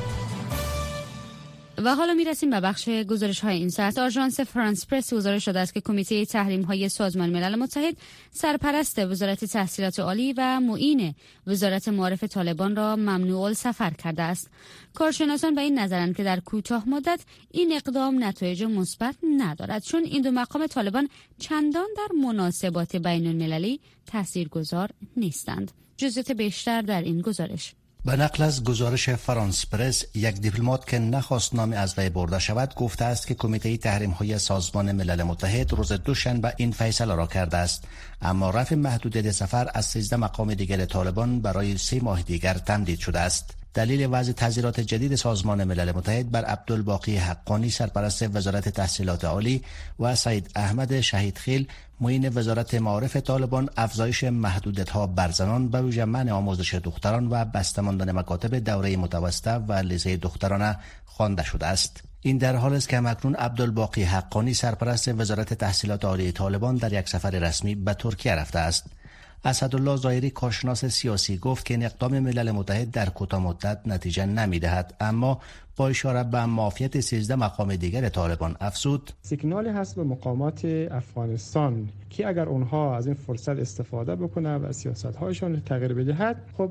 و 1.85 1.95
حالا 1.95 2.15
می 2.15 2.25
رسیم 2.25 2.51
به 2.51 2.61
بخش 2.61 2.89
گزارش 2.89 3.41
های 3.41 3.57
این 3.57 3.69
ساعت. 3.69 3.99
آژانس 3.99 4.41
فرانس 4.41 4.87
پرس 4.87 5.15
گزارش 5.15 5.45
شده 5.45 5.61
است 5.61 5.75
که 5.75 5.81
کمیته 5.81 6.25
تحریم 6.25 6.63
های 6.63 6.89
سازمان 6.89 7.31
ملل 7.31 7.55
متحد 7.55 7.97
سرپرست 8.31 8.99
وزارت 8.99 9.45
تحصیلات 9.45 10.01
عالی 10.01 10.35
و 10.37 10.61
معین 10.61 11.15
وزارت 11.47 11.89
معارف 11.89 12.25
طالبان 12.25 12.77
را 12.77 12.97
ممنوع 12.97 13.53
سفر 13.53 13.91
کرده 13.91 14.23
است. 14.23 14.51
کارشناسان 14.95 15.55
به 15.55 15.61
این 15.61 15.79
نظرند 15.79 16.17
که 16.17 16.25
در 16.25 16.41
کوتاه 16.41 16.89
مدت 16.89 17.21
این 17.51 17.73
اقدام 17.73 18.25
نتایج 18.25 18.63
مثبت 18.63 19.17
ندارد 19.39 19.83
چون 19.83 20.05
این 20.05 20.23
دو 20.23 20.31
مقام 20.31 20.67
طالبان 20.67 21.09
چندان 21.39 21.89
در 21.97 22.17
مناسبات 22.23 22.97
بین 22.97 23.27
المللی 23.27 23.81
تاثیرگذار 24.07 24.91
نیستند. 25.17 25.73
جزئیات 25.97 26.33
بیشتر 26.33 26.83
در 26.83 27.03
این 27.03 27.21
گزارش. 27.21 27.75
به 28.05 28.17
نقل 28.17 28.43
از 28.45 28.65
گزارش 28.65 29.11
فرانس 29.11 29.67
پرس 29.67 30.05
یک 30.15 30.41
دیپلمات 30.41 30.87
که 30.87 30.99
نخواست 30.99 31.55
نام 31.55 31.73
از 31.73 31.99
وی 31.99 32.09
برده 32.09 32.39
شود 32.39 32.75
گفته 32.75 33.05
است 33.05 33.27
که 33.27 33.35
کمیته 33.35 33.77
تحریم 33.77 34.11
های 34.11 34.39
سازمان 34.39 34.93
ملل 34.93 35.23
متحد 35.23 35.73
روز 35.73 35.93
دوشنبه 35.93 36.55
این 36.57 36.73
فیصله 36.73 37.15
را 37.15 37.27
کرده 37.27 37.57
است. 37.57 37.85
اما 38.23 38.51
رفع 38.51 38.75
محدودیت 38.75 39.31
سفر 39.31 39.71
از 39.75 39.87
13 39.87 40.17
مقام 40.17 40.55
دیگر 40.55 40.85
طالبان 40.85 41.41
برای 41.41 41.79
سه 41.79 42.01
ماه 42.01 42.23
دیگر 42.23 42.55
تمدید 42.55 42.99
شده 42.99 43.21
است. 43.21 43.60
دلیل 43.75 44.09
وضع 44.11 44.33
تذیرات 44.33 44.81
جدید 44.81 45.15
سازمان 45.15 45.65
ملل 45.65 45.93
متحد 45.93 46.31
بر 46.31 46.45
عبدالباقی 46.45 47.17
حقانی 47.17 47.71
سرپرست 47.71 48.37
وزارت 48.37 48.69
تحصیلات 48.69 49.25
عالی 49.25 49.63
و 50.01 50.15
سعید 50.15 50.51
احمد 50.57 51.01
شهیدخیل 51.01 51.69
معین 52.01 52.29
وزارت 52.29 52.75
معارف 52.75 53.17
طالبان 53.17 53.69
افزایش 53.77 54.25
محدودیت 54.25 54.91
ها 54.91 55.07
بر 55.07 55.31
زنان 55.31 55.69
به 55.69 55.83
ویژه 55.83 56.05
منع 56.05 56.33
آموزش 56.33 56.75
دختران 56.75 57.29
و 57.31 57.45
بستماندن 57.45 58.13
مکاتب 58.13 58.55
دوره 58.55 58.97
متوسطه 58.97 59.55
و 59.55 59.73
لیسه 59.73 60.17
دخترانه 60.17 60.77
خوانده 61.05 61.45
شده 61.45 61.67
است. 61.67 62.03
این 62.21 62.39
در 62.39 62.57
حال 62.57 62.75
است 62.75 62.89
که 62.89 63.01
مکنون 63.01 63.35
عبدالباقی 63.35 64.03
حقانی 64.03 64.55
سرپرست 64.55 65.09
وزارت 65.09 65.55
تحصیلات 65.55 66.05
عالی 66.05 66.33
طالبان 66.33 66.77
در 66.77 66.93
یک 66.93 67.09
سفر 67.09 67.31
رسمی 67.31 67.75
به 67.75 67.95
ترکیه 67.95 68.35
رفته 68.35 68.59
است. 68.59 68.87
اسدالله 69.45 69.97
زایری 69.97 70.31
کارشناس 70.31 70.85
سیاسی 70.85 71.39
گفت 71.39 71.65
که 71.65 71.75
این 71.75 71.85
اقدام 71.85 72.19
ملل 72.19 72.51
متحد 72.51 72.91
در 72.91 73.09
کوتاه 73.09 73.43
مدت 73.43 73.81
نتیجه 73.87 74.27
نمی 74.27 74.59
دهد 74.59 74.95
اما 75.01 75.41
با 75.77 75.89
اشاره 75.89 76.25
به 76.25 76.45
مافیت 76.45 77.01
13 77.01 77.37
مقام 77.37 77.77
دیگر 77.77 78.09
طالبان 78.09 78.57
افزود. 78.61 79.11
سیگنالی 79.23 79.69
هست 79.69 79.97
به 79.97 80.05
مقامات 80.05 80.65
افغانستان 80.91 81.89
که 82.11 82.29
اگر 82.29 82.49
اونها 82.49 82.97
از 82.97 83.07
این 83.07 83.15
فرصت 83.15 83.59
استفاده 83.59 84.17
بکنه 84.17 84.57
و 84.57 84.73
سیاست 84.73 85.17
هایشان 85.17 85.61
تغییر 85.61 85.95
بدهد 85.95 86.37
خب 86.59 86.71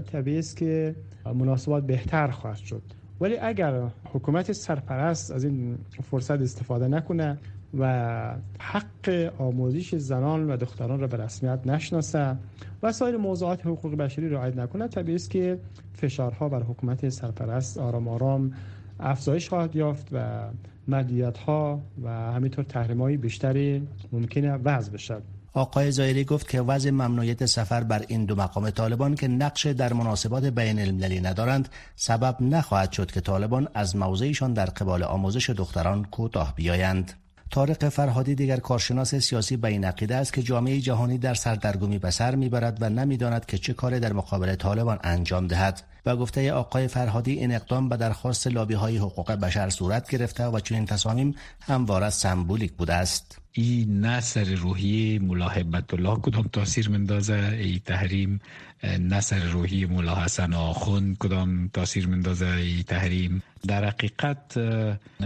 طبیعی 0.00 0.38
است 0.38 0.56
که 0.56 0.94
مناسبات 1.34 1.86
بهتر 1.86 2.30
خواهد 2.30 2.56
شد. 2.56 2.82
ولی 3.20 3.36
اگر 3.36 3.82
حکومت 4.04 4.52
سرپرست 4.52 5.30
از 5.30 5.44
این 5.44 5.78
فرصت 6.10 6.40
استفاده 6.40 6.88
نکنه 6.88 7.38
و 7.78 8.34
حق 8.58 9.32
آموزش 9.38 9.94
زنان 9.94 10.50
و 10.50 10.56
دختران 10.56 11.00
را 11.00 11.06
به 11.06 11.16
رسمیت 11.16 11.60
نشناسه. 11.66 12.36
و 12.82 12.92
سایر 12.92 13.16
موضوعات 13.16 13.66
حقوق 13.66 13.94
بشری 13.94 14.28
رعایت 14.28 14.56
نکنه. 14.56 14.88
طبیعی 14.88 15.16
است 15.16 15.30
که 15.30 15.58
فشارها 15.94 16.48
بر 16.48 16.62
حکومت 16.62 17.08
سرپرست 17.08 17.78
آرام 17.78 18.08
آرام 18.08 18.52
افزایش 19.00 19.48
خواهد 19.48 19.76
یافت 19.76 20.08
و 20.12 20.44
مدیت 20.88 21.38
ها 21.38 21.80
و 22.02 22.08
همینطور 22.10 22.64
تحریم 22.64 23.02
های 23.02 23.16
بیشتری 23.16 23.88
ممکنه 24.12 24.52
وضع 24.52 24.92
بشد 24.92 25.22
آقای 25.52 25.92
زایری 25.92 26.24
گفت 26.24 26.48
که 26.48 26.60
وضع 26.60 26.90
ممنوعیت 26.90 27.46
سفر 27.46 27.84
بر 27.84 28.04
این 28.08 28.24
دو 28.24 28.34
مقام 28.34 28.70
طالبان 28.70 29.14
که 29.14 29.28
نقش 29.28 29.66
در 29.66 29.92
مناسبات 29.92 30.44
بین 30.44 30.78
المللی 30.78 31.20
ندارند 31.20 31.68
سبب 31.96 32.36
نخواهد 32.40 32.92
شد 32.92 33.10
که 33.10 33.20
طالبان 33.20 33.68
از 33.74 33.96
موضعشان 33.96 34.52
در 34.52 34.66
قبال 34.66 35.02
آموزش 35.02 35.50
دختران 35.50 36.04
کوتاه 36.04 36.54
بیایند. 36.54 37.12
طارق 37.50 37.88
فرهادی 37.88 38.34
دیگر 38.34 38.56
کارشناس 38.56 39.14
سیاسی 39.14 39.56
به 39.56 39.68
این 39.68 39.84
عقیده 39.84 40.16
است 40.16 40.32
که 40.32 40.42
جامعه 40.42 40.80
جهانی 40.80 41.18
در 41.18 41.34
سردرگمی 41.34 41.98
به 41.98 42.10
سر 42.10 42.34
می‌برد 42.34 42.78
و 42.80 42.88
نمی‌داند 42.88 43.46
که 43.46 43.58
چه 43.58 43.72
کار 43.72 43.98
در 43.98 44.12
مقابل 44.12 44.54
طالبان 44.54 44.98
انجام 45.02 45.46
دهد. 45.46 45.82
و 46.06 46.16
گفته 46.16 46.52
آقای 46.52 46.88
فرهادی 46.88 47.32
این 47.32 47.54
اقدام 47.54 47.88
به 47.88 47.96
درخواست 47.96 48.46
لابی 48.46 48.74
های 48.74 48.96
حقوق 48.96 49.32
بشر 49.32 49.70
صورت 49.70 50.10
گرفته 50.10 50.46
و 50.46 50.60
چنین 50.60 50.86
تصامیم 50.86 51.34
همواره 51.60 52.10
سمبولیک 52.10 52.72
بوده 52.72 52.94
است. 52.94 53.38
این 53.52 54.00
نه 54.00 54.20
سر 54.20 54.44
روحی 54.44 55.18
ملاحبت 55.18 55.94
الله 55.94 56.16
کدام 56.16 56.48
تاثیر 56.52 56.90
مندازه 56.90 57.34
ای 57.34 57.80
تحریم 57.86 58.40
نه 58.84 59.20
سر 59.20 59.38
روحی 59.38 59.84
ملا 59.86 60.14
حسن 60.24 60.52
آخون 60.52 61.16
کدام 61.20 61.68
تاثیر 61.68 62.06
مندازه 62.08 62.46
ای 62.46 62.82
تحریم؟ 62.82 63.42
در 63.66 63.84
حقیقت 63.84 64.58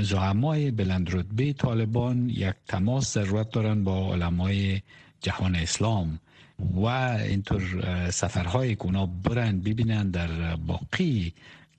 زعمای 0.01 0.71
بلند 0.71 1.17
رتبه 1.17 1.53
طالبان 1.53 2.29
یک 2.29 2.55
تماس 2.69 3.15
ضرورت 3.15 3.51
دارن 3.51 3.85
با 3.85 4.13
علمای 4.15 4.81
جهان 5.21 5.55
اسلام 5.57 6.19
و 6.75 6.87
اینطور 6.87 7.63
سفرهایی 8.11 8.75
که 8.75 8.83
اونا 8.83 9.07
برن 9.07 9.61
ببینن 9.61 10.11
در 10.11 10.57
باقی 10.57 11.33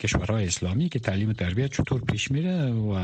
کشورهای 0.05 0.47
اسلامی 0.47 0.89
که 0.89 0.99
تعلیم 0.99 1.29
و 1.29 1.33
تربیت 1.33 1.71
چطور 1.71 2.01
پیش 2.01 2.31
میره 2.31 2.71
و 2.71 2.99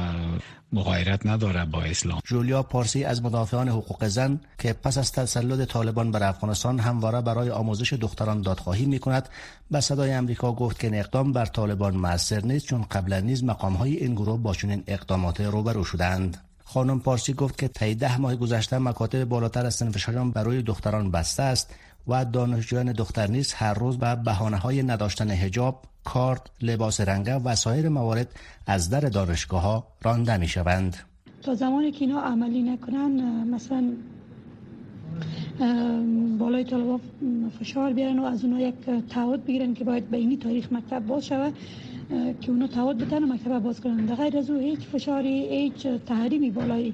مغایرت 0.74 1.26
نداره 1.26 1.66
با 1.66 1.82
اسلام. 1.82 2.20
جولیا 2.26 2.64
پارسی 2.64 3.04
از 3.04 3.24
مدافعان 3.24 3.70
حقوق 3.70 4.08
زن 4.08 4.40
که 4.58 4.74
پس 4.74 4.98
از 4.98 5.12
تسلط 5.12 5.68
طالبان 5.68 6.12
بر 6.12 6.24
افغانستان 6.24 6.80
همواره 6.80 7.22
برای 7.22 7.50
آموزش 7.50 7.94
دختران 7.94 8.42
دادخواهی 8.42 8.86
می 8.86 9.00
کند 9.00 9.30
به 9.72 9.82
صدای 9.82 10.12
امریکا 10.12 10.54
گفت 10.54 10.80
که 10.80 10.88
این 10.88 11.00
اقدام 11.00 11.32
بر 11.32 11.46
طالبان 11.46 11.96
موثر 11.96 12.42
نیست 12.46 12.66
چون 12.66 12.86
قبلا 12.92 13.20
نیز 13.20 13.44
مقام 13.44 13.74
های 13.74 13.98
این 13.98 14.16
گروه 14.16 14.40
با 14.40 14.54
چنین 14.54 14.84
اقدامات 14.88 15.42
روبرو 15.42 15.84
شدند. 15.84 16.38
خانم 16.64 17.00
پارسی 17.00 17.34
گفت 17.34 17.58
که 17.58 17.68
طی 17.68 17.96
ده 17.96 18.18
ماه 18.18 18.36
گذشته 18.36 18.78
مکاتب 18.78 19.24
بالاتر 19.24 19.66
از 19.66 19.76
سنف 19.76 20.10
برای 20.10 20.62
دختران 20.62 21.12
بسته 21.12 21.44
است. 21.44 21.74
و 22.08 22.26
دانشجویان 22.26 22.92
دختر 22.92 23.28
نیز 23.28 23.54
هر 23.54 23.74
روز 23.74 23.98
به 23.98 24.16
بهانه 24.16 24.58
های 24.58 24.84
نداشتن 24.84 25.30
هجاب 25.30 25.82
کارت، 26.04 26.42
لباس 26.62 27.02
رنگه 27.02 27.36
و 27.36 27.56
سایر 27.56 27.90
موارد 27.90 28.28
از 28.68 28.90
در 28.90 29.00
دانشگاه 29.00 29.62
ها 29.62 29.88
رانده 30.04 30.38
می 30.38 30.48
شوند. 30.48 30.98
تا 31.42 31.56
زمانی 31.56 31.92
که 31.92 32.06
اینا 32.06 32.22
عملی 32.22 32.62
نکنن 32.62 33.12
مثلا 33.48 33.94
بالای 36.40 36.64
طلبا 36.64 37.00
فشار 37.60 37.94
بیارن 37.94 38.20
و 38.20 38.24
از 38.24 38.44
اونها 38.46 38.60
یک 38.60 38.76
تعهد 39.10 39.46
بگیرن 39.46 39.74
که 39.74 39.84
باید 39.84 40.10
به 40.10 40.18
اینی 40.18 40.38
تاریخ 40.38 40.72
مکتب 40.72 41.08
باز 41.08 41.26
شود 41.26 41.54
که 42.42 42.52
اونا 42.52 42.68
تعهد 42.68 42.98
بدن 42.98 43.24
و 43.24 43.34
مکتب 43.34 43.60
باز 43.60 43.82
کنن 43.82 44.06
در 44.06 44.16
غیر 44.16 44.38
از 44.38 44.50
او 44.50 44.60
هیچ 44.60 44.80
فشاری 44.80 45.48
هیچ 45.48 45.88
تحریمی 45.88 46.52
بالای 46.52 46.94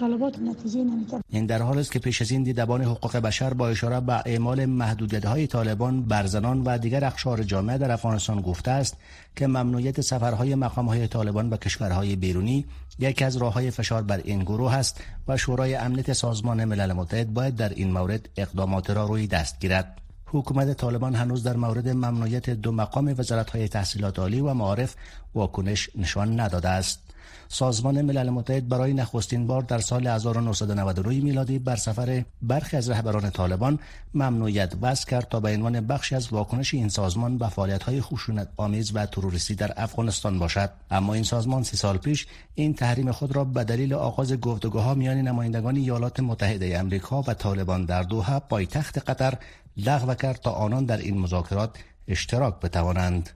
طالبات 0.00 0.38
نتیجه 0.38 0.84
این 1.28 1.46
در 1.46 1.62
حال 1.62 1.78
است 1.78 1.92
که 1.92 1.98
پیش 1.98 2.22
از 2.22 2.30
این 2.30 2.42
دیدبان 2.42 2.82
حقوق 2.82 3.16
بشر 3.16 3.54
با 3.54 3.68
اشاره 3.68 4.00
به 4.00 4.12
اعمال 4.26 4.64
محدودیت 4.64 5.24
های 5.24 5.46
طالبان 5.46 6.02
بر 6.02 6.26
زنان 6.26 6.62
و 6.64 6.78
دیگر 6.78 7.04
اقشار 7.04 7.42
جامعه 7.42 7.78
در 7.78 7.92
افغانستان 7.92 8.40
گفته 8.40 8.70
است 8.70 8.96
که 9.36 9.46
ممنوعیت 9.46 10.00
سفرهای 10.00 10.54
مقام 10.54 10.86
های 10.86 11.08
طالبان 11.08 11.50
به 11.50 11.56
کشورهای 11.56 12.16
بیرونی 12.16 12.66
یکی 12.98 13.24
از 13.24 13.36
راه 13.36 13.52
های 13.52 13.70
فشار 13.70 14.02
بر 14.02 14.20
این 14.24 14.40
گروه 14.40 14.74
است 14.74 15.00
و 15.28 15.36
شورای 15.36 15.74
امنیت 15.74 16.12
سازمان 16.12 16.64
ملل 16.64 16.92
متحد 16.92 17.34
باید 17.34 17.56
در 17.56 17.68
این 17.68 17.92
مورد 17.92 18.28
اقدامات 18.36 18.90
را 18.90 19.06
روی 19.06 19.26
دست 19.26 19.60
گیرد. 19.60 19.98
حکومت 20.26 20.72
طالبان 20.72 21.14
هنوز 21.14 21.42
در 21.42 21.56
مورد 21.56 21.88
ممنوعیت 21.88 22.50
دو 22.50 22.72
مقام 22.72 23.14
وزارت 23.18 23.50
های 23.50 23.68
تحصیلات 23.68 24.18
عالی 24.18 24.40
و 24.40 24.54
معارف 24.54 24.94
واکنش 25.34 25.90
نشان 25.96 26.40
نداده 26.40 26.68
است. 26.68 27.11
سازمان 27.48 28.02
ملل 28.02 28.30
متحد 28.30 28.68
برای 28.68 28.92
نخستین 28.92 29.46
بار 29.46 29.62
در 29.62 29.78
سال 29.78 30.06
1999 30.06 31.20
میلادی 31.20 31.58
بر 31.58 31.76
سفر 31.76 32.24
برخی 32.42 32.76
از 32.76 32.90
رهبران 32.90 33.30
طالبان 33.30 33.78
ممنوعیت 34.14 34.72
وضع 34.82 35.06
کرد 35.06 35.28
تا 35.28 35.40
به 35.40 35.54
عنوان 35.54 35.80
بخشی 35.80 36.14
از 36.14 36.32
واکنش 36.32 36.74
این 36.74 36.88
سازمان 36.88 37.38
به 37.38 37.48
فعالیت‌های 37.48 38.00
خشونت 38.00 38.48
آمیز 38.56 38.92
و 38.94 39.06
تروریستی 39.06 39.54
در 39.54 39.72
افغانستان 39.76 40.38
باشد. 40.38 40.70
اما 40.90 41.14
این 41.14 41.24
سازمان 41.24 41.62
سی 41.62 41.76
سال 41.76 41.98
پیش 41.98 42.26
این 42.54 42.74
تحریم 42.74 43.12
خود 43.12 43.36
را 43.36 43.44
به 43.44 43.64
دلیل 43.64 43.94
آغاز 43.94 44.32
گفتگوها 44.32 44.94
میان 44.94 45.16
نمایندگان 45.16 45.76
ایالات 45.76 46.20
متحده 46.20 46.78
امریکا 46.78 47.22
و 47.22 47.34
طالبان 47.34 47.84
در 47.84 48.02
دوحه 48.02 48.38
پایتخت 48.38 49.10
قطر 49.10 49.34
لغو 49.76 50.14
کرد 50.14 50.40
تا 50.40 50.50
آنان 50.50 50.84
در 50.84 50.96
این 50.96 51.18
مذاکرات 51.18 51.70
اشتراک 52.08 52.60
بتوانند. 52.60 53.30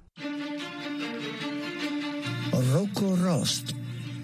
روکو 2.52 3.16
راست. 3.16 3.85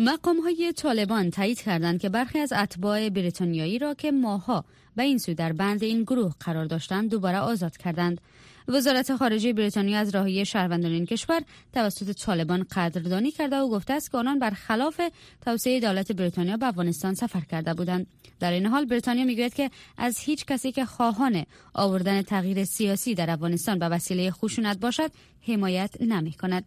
مقام 0.00 0.40
های 0.40 0.72
طالبان 0.72 1.30
تایید 1.30 1.60
کردند 1.60 2.00
که 2.00 2.08
برخی 2.08 2.38
از 2.38 2.52
اتباع 2.52 3.08
بریتانیایی 3.08 3.78
را 3.78 3.94
که 3.94 4.12
ماها 4.12 4.64
به 4.96 5.02
این 5.02 5.18
سو 5.18 5.34
در 5.34 5.52
بند 5.52 5.82
این 5.82 6.02
گروه 6.02 6.34
قرار 6.40 6.64
داشتند 6.64 7.10
دوباره 7.10 7.38
آزاد 7.38 7.76
کردند. 7.76 8.20
وزارت 8.68 9.16
خارجه 9.16 9.52
بریتانیا 9.52 9.98
از 9.98 10.14
راهی 10.14 10.44
شهروندان 10.44 10.92
این 10.92 11.06
کشور 11.06 11.42
توسط 11.72 12.12
طالبان 12.12 12.66
قدردانی 12.70 13.30
کرده 13.30 13.56
و 13.56 13.68
گفته 13.68 13.92
است 13.92 14.10
که 14.10 14.18
آنان 14.18 14.38
برخلاف 14.38 15.00
توسعه 15.44 15.80
دولت 15.80 16.12
بریتانیا 16.12 16.56
به 16.56 16.66
افغانستان 16.66 17.14
سفر 17.14 17.40
کرده 17.40 17.74
بودند 17.74 18.06
در 18.40 18.52
این 18.52 18.66
حال 18.66 18.84
بریتانیا 18.84 19.24
می‌گوید 19.24 19.54
که 19.54 19.70
از 19.96 20.18
هیچ 20.18 20.44
کسی 20.44 20.72
که 20.72 20.84
خواهان 20.84 21.44
آوردن 21.74 22.22
تغییر 22.22 22.64
سیاسی 22.64 23.14
در 23.14 23.30
افغانستان 23.30 23.78
به 23.78 23.88
وسیله 23.88 24.30
خشونت 24.30 24.80
باشد 24.80 25.10
حمایت 25.48 25.94
نمی 26.00 26.32
کند. 26.32 26.64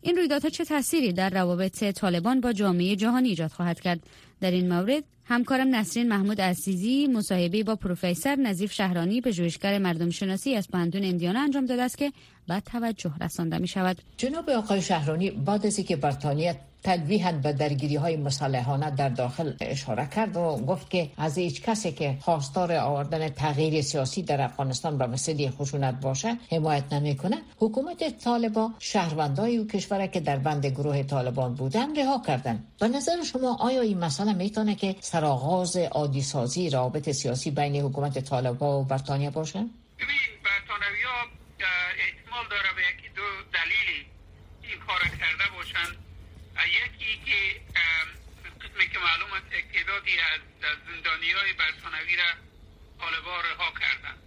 این 0.00 0.16
رویدادها 0.16 0.48
چه 0.48 0.64
تأثیری 0.64 1.12
در 1.12 1.30
روابط 1.30 1.84
طالبان 1.84 2.40
با 2.40 2.52
جامعه 2.52 2.96
جهانی 2.96 3.28
ایجاد 3.28 3.50
خواهد 3.50 3.80
کرد 3.80 4.00
در 4.40 4.50
این 4.50 4.68
مورد 4.72 5.04
همکارم 5.24 5.74
نسرین 5.74 6.08
محمود 6.08 6.40
عزیزی 6.40 7.06
مصاحبه 7.06 7.62
با 7.62 7.76
پروفسور 7.76 8.36
نظیف 8.36 8.72
شهرانی 8.72 9.20
به 9.20 9.32
جویشگر 9.32 9.78
مردم 9.78 10.10
شناسی 10.10 10.54
از 10.54 10.68
پندون 10.68 11.04
اندیانا 11.04 11.40
انجام 11.40 11.66
داده 11.66 11.82
است 11.82 11.98
که 11.98 12.12
بعد 12.48 12.62
توجه 12.62 13.12
رسانده 13.20 13.58
می 13.58 13.68
شود 13.68 13.96
جناب 14.16 14.50
آقای 14.50 14.82
شهرانی 14.82 15.30
بعد 15.30 15.66
از 15.66 15.78
اینکه 15.78 15.96
بریتانیا 15.96 16.54
تلویحا 16.84 17.32
به 17.32 17.52
درگیری 17.52 17.96
های 17.96 18.16
مسلحانه 18.16 18.90
در 18.90 19.08
داخل 19.08 19.52
اشاره 19.60 20.06
کرد 20.06 20.36
و 20.36 20.56
گفت 20.56 20.90
که 20.90 21.10
از 21.16 21.38
هیچ 21.38 21.62
کسی 21.62 21.92
که 21.92 22.18
خواستار 22.20 22.72
آوردن 22.72 23.28
تغییر 23.28 23.82
سیاسی 23.82 24.22
در 24.22 24.40
افغانستان 24.40 24.98
به 24.98 25.06
وسیله 25.06 25.50
خشونت 25.50 26.00
باشه 26.00 26.38
حمایت 26.50 26.92
نمی‌کنه. 26.92 27.42
حکومت 27.58 28.18
طالبان 28.24 28.74
شهروندای 28.78 29.56
او 29.56 29.66
کشور 29.66 30.06
که 30.06 30.20
در 30.20 30.36
بند 30.36 30.66
گروه 30.66 31.02
طالبان 31.02 31.54
بودن 31.54 31.96
رها 31.96 32.22
کردن 32.26 32.64
به 32.80 32.88
نظر 32.88 33.22
شما 33.22 33.56
آیا 33.60 33.80
این 33.80 33.98
مسئله 33.98 34.32
می‌تونه 34.32 34.74
که 34.74 34.96
سرآغاز 35.00 35.76
عادی 35.76 36.22
سازی 36.22 36.70
رابط 36.70 37.10
سیاسی 37.10 37.50
بین 37.50 37.76
حکومت 37.76 38.18
طالبان 38.18 38.80
و 38.80 38.84
بریتانیا 38.84 39.30
باشه؟ 39.30 39.58
ببین 39.98 40.34
احتمال 42.00 42.44
داره 42.50 42.68
به 42.76 42.82
یکی 42.82 43.08
دو 43.16 43.22
دلیلی 43.52 44.06
این 44.62 44.78
کار 44.86 45.00
کرده 45.00 45.56
باشن. 45.56 46.03
یکی 46.62 47.20
که 47.26 47.60
قسمی 48.60 48.88
که 48.88 48.98
معلوم 48.98 49.32
است 49.32 49.72
تعدادی 49.72 50.20
از 50.20 50.40
زندانی 50.86 51.30
های 51.32 51.52
برطانوی 51.52 52.16
را 52.16 52.24
طالبا 53.00 53.40
رها 53.40 53.72
کردن 53.80 54.18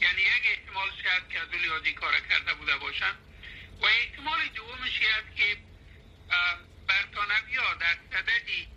یعنی 0.00 0.22
یک 0.22 0.42
احتمال 0.44 0.88
شاید 1.02 1.28
که 1.28 1.40
از 1.40 1.48
لیازی 1.48 1.92
کار 1.92 2.20
کرده 2.20 2.54
بوده 2.54 2.76
باشن 2.76 3.14
و 3.80 3.86
احتمال 3.86 4.48
دومش 4.48 5.00
است 5.02 5.36
که 5.36 5.56
برطانوی 6.86 7.56
ها 7.56 7.74
در 7.74 7.96
صددی 8.12 8.68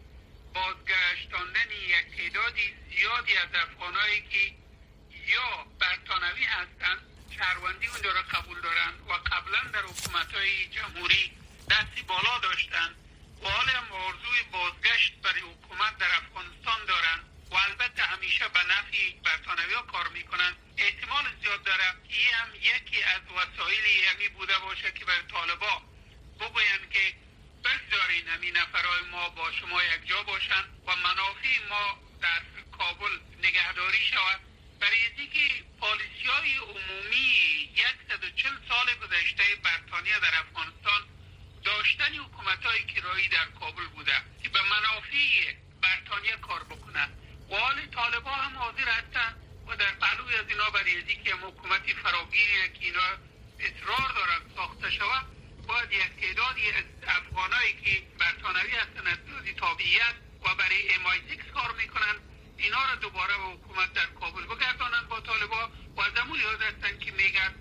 بازگشتاندن 0.53 1.71
یک 1.71 2.17
تعدادی 2.17 2.73
زیادی 2.95 3.37
از 3.37 3.49
افغانهایی 3.53 4.21
که 4.21 4.53
یا 5.27 5.67
برطانوی 5.79 6.43
هستند 6.43 7.01
شهروندی 7.37 7.87
اونجا 7.87 8.11
را 8.11 8.21
قبول 8.21 8.61
دارند 8.61 9.01
و 9.07 9.13
قبلا 9.13 9.71
در 9.73 9.81
حکومت 9.81 10.33
های 10.33 10.67
جمهوری 10.67 11.31
دستی 11.69 12.01
بالا 12.07 12.37
داشتند 12.37 12.95
و 13.43 13.49
حال 13.49 13.69
هم 13.69 13.91
آرزوی 13.91 14.43
بازگشت 14.51 15.13
برای 15.23 15.41
حکومت 15.41 15.97
در 15.97 16.15
افغانستان 16.15 16.85
دارند 16.85 17.23
و 17.51 17.55
البته 17.55 18.03
همیشه 18.03 18.47
به 18.47 18.59
نفع 18.59 19.11
برطانوی 19.23 19.73
کار 19.91 20.07
می‌کنند 20.07 20.55
احتمال 20.77 21.23
زیاد 21.41 21.63
داره 21.63 21.83
که 22.09 22.35
هم 22.35 22.55
یکی 22.55 23.03
از 23.03 23.21
وسایل 23.37 23.85
یمی 23.85 24.29
بوده 24.29 24.59
باشه 24.59 24.91
که 24.91 25.05
برای 25.05 25.23
طالبا 25.31 25.81
بگویند 26.39 26.89
که 26.91 27.13
بگذارین 27.63 28.27
همین 28.27 28.57
نفرهای 28.57 29.01
ما 29.11 29.29
با 29.29 29.51
شما 29.51 29.83
یک 29.83 30.07
جا 30.07 30.23
باشند 30.23 30.81
و 30.87 30.95
منافع 30.95 31.67
ما 31.69 31.99
در 32.21 32.41
کابل 32.77 33.19
نگهداری 33.43 34.05
شود. 34.05 34.39
برای 34.79 35.05
اینکه 35.17 35.63
پالیسی 35.79 36.27
های 36.27 36.57
عمومی 36.57 37.53
140 38.09 38.51
سال 38.69 38.95
گذشته 38.95 39.43
بریتانیا 39.63 40.19
در 40.19 40.39
افغانستان 40.39 41.01
داشتن 41.63 42.15
حکومت 42.15 42.65
های 42.65 42.83
کرایی 42.83 43.27
در 43.27 43.45
کابل 43.59 43.85
بوده 43.87 44.11
که 44.43 44.49
به 44.49 44.59
منافع 44.61 45.53
بریتانیا 45.81 46.37
کار 46.37 46.63
بکنن. 46.63 47.09
و 47.49 47.55
حال 47.55 47.85
طالبا 47.85 48.31
هم 48.31 48.57
حاضر 48.57 48.89
هستن 48.89 49.35
و 49.67 49.75
در 49.75 49.91
پهلوی 49.91 50.35
از 50.35 50.45
اینا 50.49 50.69
برای 50.69 51.03
که 51.23 51.35
حکومتی 51.35 51.93
فراگیری 51.93 52.69
که 52.73 52.85
اینا 52.85 53.09
اصرار 53.59 54.11
دارن 54.15 54.41
ساخته 54.55 54.91
شود 54.91 55.25
باید 55.67 55.91
یک 55.91 56.11
تعدادی 56.21 56.71
از 56.71 56.83
افغانایی 57.07 57.73
که 57.73 58.03
برطانوی 58.19 58.71
هستن 58.71 59.07
از 59.07 59.17
تابعیت 59.57 60.15
و 60.45 60.55
برای 60.55 60.95
ام 60.95 61.03
کار 61.53 61.71
می‌کنن 61.71 62.15
اینا 62.57 62.85
را 62.85 62.95
دوباره 62.95 63.37
به 63.37 63.43
حکومت 63.43 63.93
در 63.93 64.05
کابل 64.05 64.45
بگردانند 64.45 65.07
با 65.07 65.19
طالبا 65.19 65.71
و 65.95 66.01
از 66.01 66.17
امون 66.17 66.39
یاد 66.39 66.61
هستن 66.61 66.99
که 66.99 67.11
میگن 67.11 67.55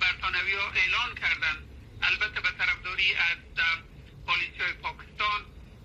برطانوی 0.00 0.54
ها 0.54 0.70
اعلان 0.70 1.14
کردن 1.14 1.73
البته 2.02 2.40
به 2.40 2.50
طرفداری 2.58 3.14
از 3.14 3.38
پالیسی 4.26 4.58
های 4.60 4.72
پاکستان 4.72 5.40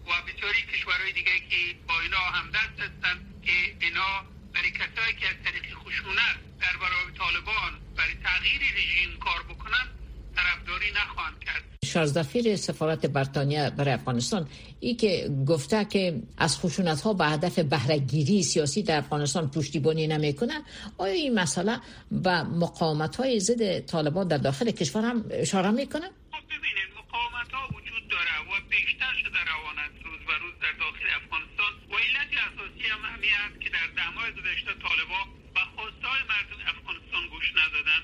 و 0.08 0.22
بسیاری 0.22 0.62
کشورهای 0.62 1.12
دیگه 1.12 1.40
که 1.40 1.76
با 1.88 2.00
اینا 2.00 2.20
هم 2.20 2.52
دست 2.52 2.80
هستند 2.80 3.42
که 3.46 3.76
اینا 3.80 4.26
برای 4.54 4.72
کسایی 4.72 5.14
که 5.14 5.28
از 5.30 5.36
طریق 5.44 5.74
خشونت 5.74 6.38
در 6.62 6.78
برای 6.78 7.14
طالبان 7.18 7.80
برای 7.96 8.16
تغییر 8.16 8.62
رژیم 8.62 9.20
کار 9.20 9.44
بکنن 9.44 9.99
طرفداری 10.36 10.92
نخواهند 10.92 11.40
کرد. 11.46 11.64
شازدفیر 11.86 12.56
سفارت 12.56 13.06
بریتانیا 13.06 13.70
برای 13.70 13.94
افغانستان. 13.94 14.48
ای 14.80 14.94
که 14.96 15.30
گفته 15.48 15.86
که 15.86 16.22
از 16.38 16.60
خشونت 16.60 17.02
ها 17.02 17.14
به 17.14 17.26
هدف 17.26 17.60
بهرهگیری 17.60 18.44
سیاسی 18.44 18.84
در 18.84 18.98
افغانستان 18.98 19.52
پشتیبانی 19.52 20.08
نمی‌کنه 20.08 20.54
آیا 20.98 21.14
این 21.14 21.40
مسئله 21.40 21.78
به 22.12 22.44
مقاومت 22.44 23.16
های 23.16 23.40
ضد 23.40 23.80
طالبان 23.80 24.28
در 24.28 24.38
داخل 24.38 24.72
کشور 24.72 25.02
هم 25.02 25.26
اشاره 25.32 25.72
می‌کنه؟ 25.72 26.08
خب 26.32 26.46
ببینید 26.54 26.90
مقاومت 27.00 27.52
ها 27.54 27.68
وجود 27.68 28.04
داره 28.14 28.36
و 28.50 28.52
بیشتر 28.70 29.14
شده 29.22 29.40
روانت 29.54 29.94
روز 30.06 30.22
و 30.28 30.32
روز 30.44 30.56
در 30.64 30.76
داخل 30.84 31.08
افغانستان. 31.20 31.72
و 31.92 31.94
علت 32.06 32.32
اساسی 32.48 32.86
هم 32.94 33.02
همی 33.12 33.30
که 33.64 33.70
در 33.70 33.88
دمای 34.02 34.30
گذشته 34.38 34.72
طالبان 34.86 35.28
به 35.56 35.64
خواستهای 35.76 36.22
مردم 36.32 36.60
افغانستان 36.74 37.24
گوش 37.34 37.48
ندادن 37.62 38.02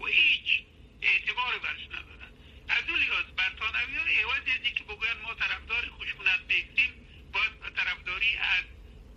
و 0.00 0.02
هیچ 0.06 0.69
اعتباری 1.02 1.58
برش 1.58 1.86
ندادن 1.86 2.32
از 2.68 2.82
اون 2.88 2.98
لیاز 2.98 3.24
برطانوی 3.36 3.96
ها 3.96 4.04
عوض 4.04 4.42
از 4.48 4.74
که 4.74 4.84
بگوین 4.84 5.18
ما 5.22 5.34
طرفدار 5.34 5.90
خشونت 5.90 6.40
بیستیم 6.48 6.92
باید 7.32 7.60
به 7.60 7.70
طرفداری 7.70 8.36
از 8.36 8.64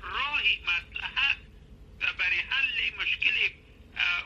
راهی 0.01 0.59
مسلحت 0.61 1.37
برای 2.17 2.39
حل 2.39 2.95
مشکل 3.01 3.49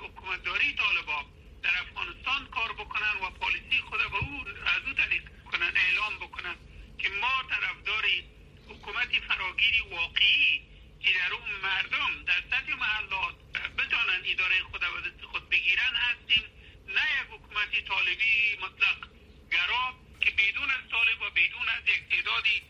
حکومتداری 0.04 0.74
طالبا 0.74 1.26
در 1.64 1.82
افغانستان 1.82 2.48
کار 2.48 2.74
بکنن 2.74 3.14
و 3.24 3.30
پالیسی 3.30 3.80
خود 3.90 4.00
به 4.00 4.18
او 4.18 4.46
از 4.48 4.82
او 4.88 4.94
طریق 4.94 5.24
کنن 5.52 5.72
اعلام 5.76 6.16
بکنن 6.20 6.56
که 7.00 7.10
ما 7.10 7.44
طرفداری 7.50 8.24
حکومتی 8.68 9.20
فراگیری 9.20 9.82
واقعی 9.82 10.62
که 11.04 11.14
در 11.14 11.34
اون 11.34 11.52
مردم 11.64 12.24
در 12.26 12.42
سطح 12.52 12.76
محلات 12.76 13.36
بتانن 13.78 14.22
اداره 14.26 14.64
خود 14.72 14.84
و 14.84 15.28
خود 15.28 15.50
بگیرن 15.50 15.96
هستیم 15.96 16.44
نه 16.88 17.02
یک 17.02 17.28
حکومتی 17.30 17.82
طالبی 17.82 18.58
مطلق 18.62 18.98
گرا 19.52 19.96
که 20.22 20.32
بدون 20.32 20.72
از 20.72 20.90
طالب 20.92 21.22
و 21.22 21.30
بدون 21.30 21.70
از 21.70 21.84
یک 21.88 22.10
تعدادی 22.10 22.62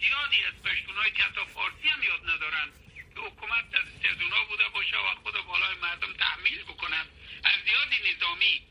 زیادی 0.00 0.44
از 0.44 0.62
پشتونهایی 0.62 1.12
که 1.12 1.22
حتی 1.22 1.40
فارسی 1.54 1.88
هم 1.88 2.02
یاد 2.02 2.30
ندارن 2.30 2.68
که 3.14 3.20
حکومت 3.20 3.64
از 4.10 4.22
اونا 4.22 4.44
بوده 4.44 4.68
باشه 4.68 4.96
و 4.96 5.14
خود 5.22 5.34
بالای 5.46 5.76
مردم 5.82 6.12
تحمیل 6.12 6.62
بکنن 6.62 7.06
از 7.44 7.58
زیادی 7.66 8.12
نظامی 8.12 8.62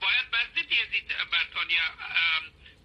باید 0.00 0.30
بر 0.30 0.46
ضد 0.56 1.30
برطانیا 1.30 1.82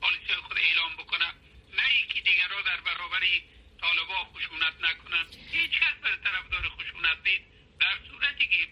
پالیسی 0.01 0.33
خود 0.33 0.57
اعلام 0.57 0.95
بکنه 0.95 1.25
نه 1.73 1.83
ای 1.89 2.03
که 2.13 2.21
دیگرها 2.21 2.61
در 2.61 2.81
برابری 2.81 3.43
طالبا 3.81 4.23
خشونت 4.23 4.73
نکنن 4.81 5.25
هیچ 5.51 5.79
کس 5.79 5.95
به 6.01 6.09
طرفدار 6.23 6.69
خشونت 6.69 7.17
نیست 7.25 7.43
در 7.79 7.97
صورتی 8.09 8.47
که 8.47 8.67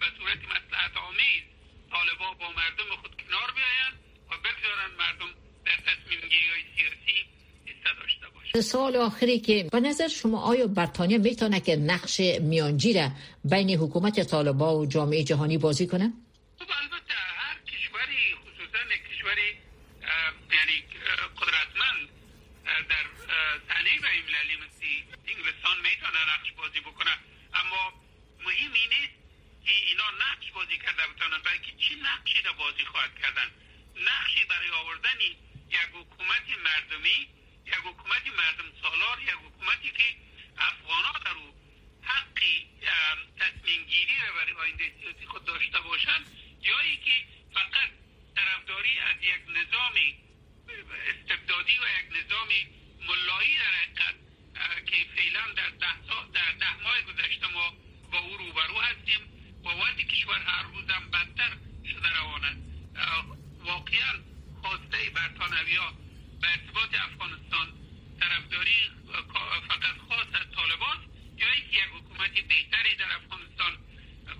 به 0.00 0.06
صورت 0.18 0.38
مسلحت 0.38 0.96
آمیز 0.96 1.42
طالبا 1.90 2.34
با 2.34 2.52
مردم 2.52 2.96
خود 2.96 3.22
کنار 3.22 3.50
بیاین 3.52 3.92
و 4.30 4.36
بگذارن 4.38 4.90
مردم 4.98 5.34
در 5.64 5.76
تصمیم 5.76 6.20
گیری 6.20 6.50
های 6.50 6.64
سیاسی 6.76 7.26
حصه 7.66 7.94
داشته 7.94 8.28
باشن 8.28 8.45
سوال 8.60 8.96
آخری 8.96 9.40
که 9.40 9.68
به 9.72 9.80
نظر 9.80 10.08
شما 10.08 10.40
آیا 10.40 10.66
برطانیه 10.66 11.18
می‌تونه 11.18 11.60
که 11.60 11.76
نقش 11.76 12.20
میانجی 12.20 12.92
را 12.92 13.10
بین 13.44 13.70
حکومت 13.70 14.20
طالبا 14.20 14.78
و 14.78 14.86
جامعه 14.86 15.24
جهانی 15.24 15.58
بازی 15.58 15.86
کنه؟ 15.86 16.12
خب 16.58 16.70
البته 16.82 17.14
هر 17.14 17.58
کشوری 17.72 18.22
خصوصا 18.42 18.82
کشوری 19.10 19.48
یعنی 20.56 20.76
قدرتمند 21.40 22.08
در 22.90 23.04
صحنه 23.68 23.90
بین 23.90 24.04
المللی 24.04 24.56
مثل 24.64 24.84
انگلستان 25.30 25.76
می‌تونه 25.86 26.20
نقش 26.34 26.48
بازی 26.60 26.80
بکنه 26.80 27.14
اما 27.54 27.82
مهم 28.44 28.72
این 28.80 28.90
نیست 28.96 29.16
که 29.64 29.72
اینا 29.88 30.08
نقش 30.24 30.46
بازی 30.56 30.78
کرده 30.84 31.02
بتونن 31.12 31.40
بلکه 31.48 31.70
چی 31.82 31.94
نقشی 32.08 32.38
را 32.46 32.52
بازی 32.52 32.84
خواهد 32.90 33.14
کردن 33.22 33.48
نقشی 34.10 34.42
برای 34.50 34.70
آوردن 34.70 35.20
یک 35.76 35.88
حکومت 35.98 36.46
مردمی 36.68 37.18
یک 37.66 37.80
حکومت 37.88 38.26
مردم 38.40 38.68
سالار 38.82 39.16
یک 39.22 39.38
حکومتی 39.46 39.90
که 39.98 40.08
افغان 40.58 41.04
ها 41.04 41.18
در 41.18 41.36
او 41.40 41.54
حقی 42.02 42.66
تصمیم 43.38 43.84
گیری 43.84 44.16
را 44.26 44.32
برای 44.36 44.52
آینده 44.52 44.92
سیاسی 45.00 45.26
خود 45.26 45.44
داشته 45.44 45.80
باشند 45.80 46.24
یا 46.62 46.76
که 47.04 47.16
فقط 47.54 47.90
طرفداری 48.36 48.98
از 48.98 49.16
یک 49.22 49.42
نظام 49.58 49.94
استبدادی 51.10 51.76
و 51.82 51.84
یک 51.98 52.08
نظام 52.18 52.48
ملایی 53.08 53.54
در 53.58 53.72
حقیقت 53.80 54.16
که 54.86 54.96
فعلا 55.16 55.44
در 55.56 55.70
ده, 55.70 55.94
در 56.32 56.52
ده 56.52 56.82
ماه 56.82 57.02
گذشته 57.02 57.46
ما 57.46 57.72
با 58.12 58.18
او 58.18 58.36
روبرو 58.36 58.80
هستیم 58.80 59.20
با 59.64 59.76
وضع 59.76 60.02
کشور 60.26 60.42
هر 60.42 60.62
روزم 60.62 61.10
بدتر 61.12 61.56
شده 61.90 62.08
روان 62.20 62.44
است 62.44 62.58
واقعا 63.64 64.12
خواسته 64.62 65.10
برطانوی 65.14 65.76
ها 65.76 65.92
به 66.40 66.48
ارتباط 66.48 66.94
افغانستان 66.94 67.72
طرفداری 68.20 68.90
فقط 69.68 69.96
خاص 70.08 70.26
از 70.40 70.50
طالبان 70.56 70.98
یا 71.36 71.52
اینکه 71.52 71.76
یک 71.76 71.90
حکومت 71.94 72.30
بهتری 72.30 72.96
در 72.96 73.16
افغانستان 73.16 73.72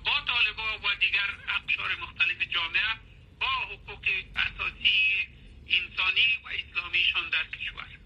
با 0.05 0.21
طالبان 0.27 0.75
و 0.83 0.95
دیگر 1.01 1.31
اقشار 1.49 1.97
مختلف 2.03 2.43
جامعه 2.43 2.95
با 3.41 3.47
حقوق 3.47 4.07
اساسی 4.37 5.29
انسانی 5.69 6.29
و 6.45 6.49
اسلامیشان 6.49 7.31
در 7.31 7.45
کشور. 7.45 8.06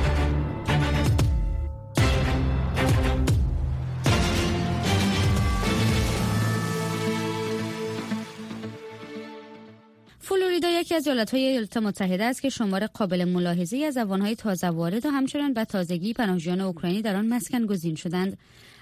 یکی 10.53 10.95
از 10.95 11.07
ایالتهای 11.07 11.45
ایالات 11.45 11.77
متحده 11.77 12.23
است 12.23 12.41
که 12.41 12.49
شمار 12.49 12.87
قابل 12.87 13.25
ملاحظه 13.25 13.77
از 13.77 13.97
افغانهای 13.97 14.35
تازه 14.35 14.67
وارد 14.67 15.05
و 15.05 15.09
همچنان 15.09 15.53
به 15.53 15.65
تازگی 15.65 16.13
پناهجویان 16.13 16.61
اوکراینی 16.61 17.01
در 17.01 17.15
آن 17.15 17.27
مسکن 17.27 17.65
گزین 17.65 17.95
شدند. 17.95 18.37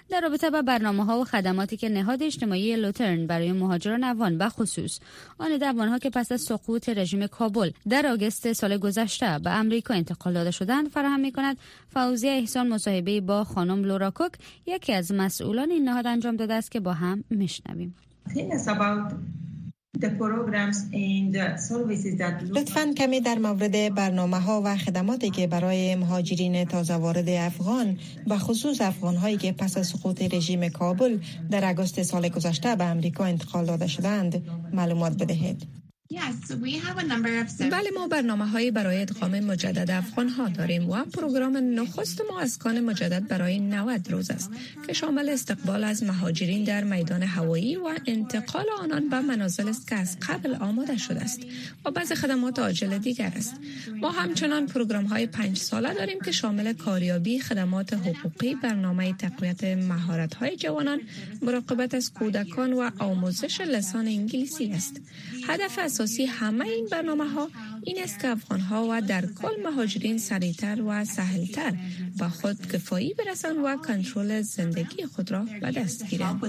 در 0.09 0.21
رابطه 0.21 0.49
با 0.49 0.61
برنامه 0.61 1.05
ها 1.05 1.19
و 1.19 1.25
خدماتی 1.25 1.77
که 1.77 1.89
نهاد 1.89 2.23
اجتماعی 2.23 2.75
لوترن 2.75 3.27
برای 3.27 3.51
مهاجران 3.51 4.03
افغان 4.03 4.37
به 4.37 4.49
خصوص 4.49 4.99
آن 5.37 5.63
افغانها 5.63 5.97
که 5.97 6.09
پس 6.09 6.31
از 6.31 6.41
سقوط 6.41 6.89
رژیم 6.89 7.27
کابل 7.27 7.71
در 7.89 8.07
آگوست 8.07 8.53
سال 8.53 8.77
گذشته 8.77 9.39
به 9.43 9.49
امریکا 9.49 9.93
انتقال 9.93 10.33
داده 10.33 10.51
شدند 10.51 10.87
فراهم 10.87 11.19
می 11.19 11.31
کند 11.31 11.57
فوزی 11.93 12.29
احسان 12.29 12.67
مصاحبه 12.67 13.21
با 13.21 13.43
خانم 13.43 13.83
لورا 13.83 14.11
کوک 14.11 14.31
یکی 14.65 14.93
از 14.93 15.11
مسئولان 15.11 15.71
این 15.71 15.89
نهاد 15.89 16.07
انجام 16.07 16.35
داده 16.35 16.53
است 16.53 16.71
که 16.71 16.79
با 16.79 16.93
هم 16.93 17.23
میشنویم. 17.29 17.95
لطفا 22.51 22.93
کمی 22.97 23.21
در 23.21 23.37
مورد 23.37 23.95
برنامه 23.95 24.39
ها 24.39 24.61
و 24.65 24.77
خدماتی 24.77 25.29
که 25.29 25.47
برای 25.47 25.95
مهاجرین 25.95 26.65
تازه 26.65 26.93
وارد 26.93 27.29
افغان 27.29 27.99
به 28.27 28.37
خصوص 28.37 28.81
افغان 28.81 29.15
هایی 29.15 29.37
که 29.37 29.51
پس 29.51 29.77
از 29.77 29.87
سقوط 29.87 30.33
رژیم 30.33 30.69
کابل 30.69 31.19
در 31.51 31.69
اگست 31.69 32.03
سال 32.03 32.29
گذشته 32.29 32.75
به 32.75 32.83
امریکا 32.83 33.25
انتقال 33.25 33.65
داده 33.65 33.87
شدند 33.87 34.43
معلومات 34.73 35.23
بدهید. 35.23 35.67
بله 37.69 37.89
ما 37.95 38.07
برنامه 38.07 38.45
هایی 38.45 38.71
برای 38.71 39.01
ادغام 39.01 39.39
مجدد 39.39 39.91
افغان 39.91 40.29
ها 40.29 40.49
داریم 40.49 40.89
و 40.89 41.03
پروگرام 41.03 41.57
نخست 41.57 42.21
ما 42.29 42.39
اسکان 42.39 42.79
مجدد 42.79 43.27
برای 43.27 43.59
90 43.59 44.11
روز 44.11 44.31
است 44.31 44.51
که 44.87 44.93
شامل 44.93 45.29
استقبال 45.29 45.83
از 45.83 46.03
مهاجرین 46.03 46.63
در 46.63 46.83
میدان 46.83 47.23
هوایی 47.23 47.75
و 47.75 47.95
انتقال 48.07 48.65
آنان 48.79 49.09
به 49.09 49.19
منازل 49.19 49.69
است 49.69 49.87
که 49.87 49.95
از 49.95 50.17
قبل 50.19 50.55
آماده 50.55 50.97
شده 50.97 51.21
است 51.21 51.39
و 51.85 51.91
بعض 51.91 52.11
خدمات 52.13 52.59
عاجل 52.59 52.97
دیگر 52.97 53.33
است. 53.35 53.55
ما 54.01 54.11
همچنان 54.11 54.65
پروگرام 54.65 55.05
های 55.05 55.27
پنج 55.27 55.57
ساله 55.57 55.93
داریم 55.93 56.19
که 56.25 56.31
شامل 56.31 56.73
کاریابی 56.73 57.39
خدمات 57.39 57.93
حقوقی 57.93 58.55
برنامه 58.55 59.13
تقویت 59.13 59.63
مهارت 59.63 60.33
های 60.33 60.55
جوانان 60.55 61.01
مراقبت 61.41 61.93
از 61.93 62.13
کودکان 62.13 62.73
و 62.73 62.91
آموزش 62.99 63.61
لسان 63.61 64.07
انگلیسی 64.07 64.71
است. 64.71 65.01
هدف 65.49 65.79
اساسی 65.79 66.25
همه 66.25 66.65
این 66.65 66.87
برنامه 66.91 67.29
ها 67.29 67.49
این 67.83 68.03
است 68.03 68.19
که 68.19 68.27
افغان 68.27 68.59
ها 68.59 68.87
و 68.91 69.01
در 69.01 69.25
کل 69.25 69.61
مهاجرین 69.63 70.17
سریعتر 70.17 70.81
و 70.81 71.05
سهلتر 71.05 71.73
به 72.17 72.29
خود 72.29 72.71
کفایی 72.71 73.13
برسند 73.13 73.57
و 73.63 73.75
کنترل 73.75 74.41
زندگی 74.41 75.05
خود 75.05 75.31
را 75.31 75.45
به 75.61 75.71
دست 75.71 76.05
گیرند. 76.05 76.39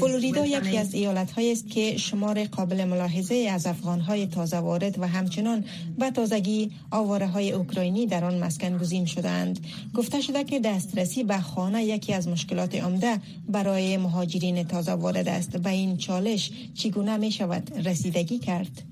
فلوریدا 0.00 0.46
یکی 0.46 0.78
از 0.78 0.94
ایالت 0.94 1.30
هایی 1.30 1.52
است 1.52 1.70
که 1.70 1.96
شمار 1.96 2.44
قابل 2.44 2.84
ملاحظه 2.84 3.48
از 3.52 3.66
افغان 3.66 4.00
های 4.00 4.26
تازه 4.26 4.56
وارد 4.56 4.98
و 4.98 5.06
همچنان 5.08 5.64
به 5.98 6.10
تازگی 6.10 6.72
آواره 6.90 7.26
های 7.26 7.52
اوکراینی 7.52 8.06
در 8.06 8.24
آن 8.24 8.38
مسکن 8.38 8.78
گزین 8.78 9.06
شدند. 9.06 9.66
گفته 9.94 10.20
شده 10.20 10.44
که 10.44 10.60
دسترسی 10.60 11.24
به 11.24 11.38
خانه 11.38 11.84
یکی 11.84 12.14
از 12.14 12.28
مشکلات 12.28 12.74
عمده 12.74 13.20
برای 13.48 13.96
مهاجرین 13.96 14.64
تازه 14.64 14.92
وارد 14.92 15.28
است. 15.28 15.56
به 15.56 15.70
این 15.70 15.96
چالش 15.96 16.50
چگونه 16.74 17.16
می 17.16 17.32
شود 17.32 17.88
رسیدگی 17.88 18.38
کرد؟ 18.38 18.82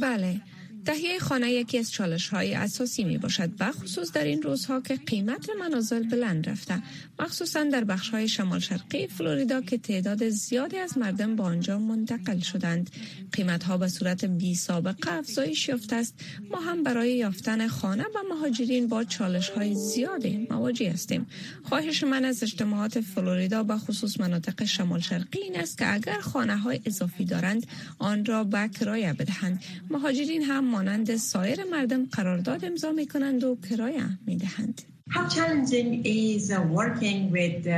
بله 0.00 0.40
تهیه 0.88 1.18
خانه 1.18 1.52
یکی 1.52 1.78
از 1.78 1.92
چالش 1.92 2.28
های 2.28 2.54
اساسی 2.54 3.04
می 3.04 3.18
باشد 3.18 3.50
و 3.60 3.72
خصوص 3.72 4.12
در 4.12 4.24
این 4.24 4.42
روزها 4.42 4.80
که 4.80 4.96
قیمت 4.96 5.50
منازل 5.60 6.02
بلند 6.02 6.48
رفته. 6.48 6.82
مخصوصا 7.18 7.64
در 7.64 7.84
بخش 7.84 8.08
های 8.08 8.28
شمال 8.28 8.58
شرقی 8.58 9.06
فلوریدا 9.06 9.60
که 9.60 9.78
تعداد 9.78 10.28
زیادی 10.28 10.78
از 10.78 10.98
مردم 10.98 11.36
با 11.36 11.44
آنجا 11.44 11.78
منتقل 11.78 12.38
شدند. 12.38 12.90
قیمت 13.32 13.64
ها 13.64 13.78
به 13.78 13.88
صورت 13.88 14.24
بی 14.24 14.54
سابقه 14.54 15.12
افزایش 15.12 15.68
یافته 15.68 15.96
است. 15.96 16.14
ما 16.50 16.60
هم 16.60 16.82
برای 16.82 17.16
یافتن 17.16 17.68
خانه 17.68 18.04
و 18.04 18.34
مهاجرین 18.34 18.88
با 18.88 19.04
چالش 19.04 19.50
های 19.50 19.74
زیادی 19.74 20.46
مواجه 20.50 20.92
هستیم. 20.92 21.26
خواهش 21.64 22.04
من 22.04 22.24
از 22.24 22.42
اجتماعات 22.42 23.00
فلوریدا 23.00 23.62
به 23.62 23.76
خصوص 23.76 24.20
مناطق 24.20 24.64
شمال 24.64 25.00
شرقی 25.00 25.40
این 25.42 25.60
است 25.60 25.78
که 25.78 25.94
اگر 25.94 26.20
خانه 26.20 26.56
های 26.56 26.80
اضافی 26.86 27.24
دارند 27.24 27.66
آن 27.98 28.24
را 28.24 28.44
به 28.44 28.70
کرایه 28.80 29.12
بدهند. 29.12 29.62
مهاجرین 29.90 30.42
هم 30.42 30.77
مانند 30.78 31.16
سایر 31.16 31.64
مردم 31.64 32.06
قرارداد 32.06 32.64
امضا 32.64 32.92
می 32.92 33.06
کنند 33.06 33.44
و 33.44 33.56
کرایه 33.70 34.02
می 34.26 34.36
دهند. 34.36 34.82
How 35.10 35.24
challenging 35.36 35.90
is 36.04 36.42
uh, 36.50 36.60
working 36.80 37.18
with 37.36 37.66
uh, 37.66 37.76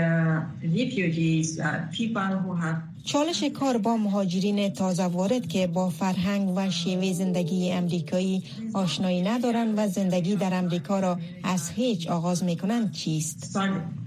refugees, 0.79 1.49
uh, 1.61 1.67
people 1.99 2.33
who 2.43 2.53
have 2.63 2.77
چالش 3.05 3.45
کار 3.45 3.79
با 3.79 3.97
مهاجرین 3.97 4.73
تازه 4.73 5.05
وارد 5.05 5.49
که 5.49 5.67
با 5.67 5.91
فرهنگ 5.91 6.53
و 6.57 6.71
شیوه 6.71 7.13
زندگی 7.13 7.73
امریکایی 7.73 8.43
آشنایی 8.73 9.23
ندارند 9.23 9.75
و 9.77 9.89
زندگی 9.89 10.37
در 10.37 10.55
امریکا 10.55 11.01
را 11.01 11.19
از 11.45 11.71
هیچ 11.71 12.07
آغاز 12.07 12.45
می 12.45 12.57
کنند 12.57 12.93
چیست؟ 12.93 13.59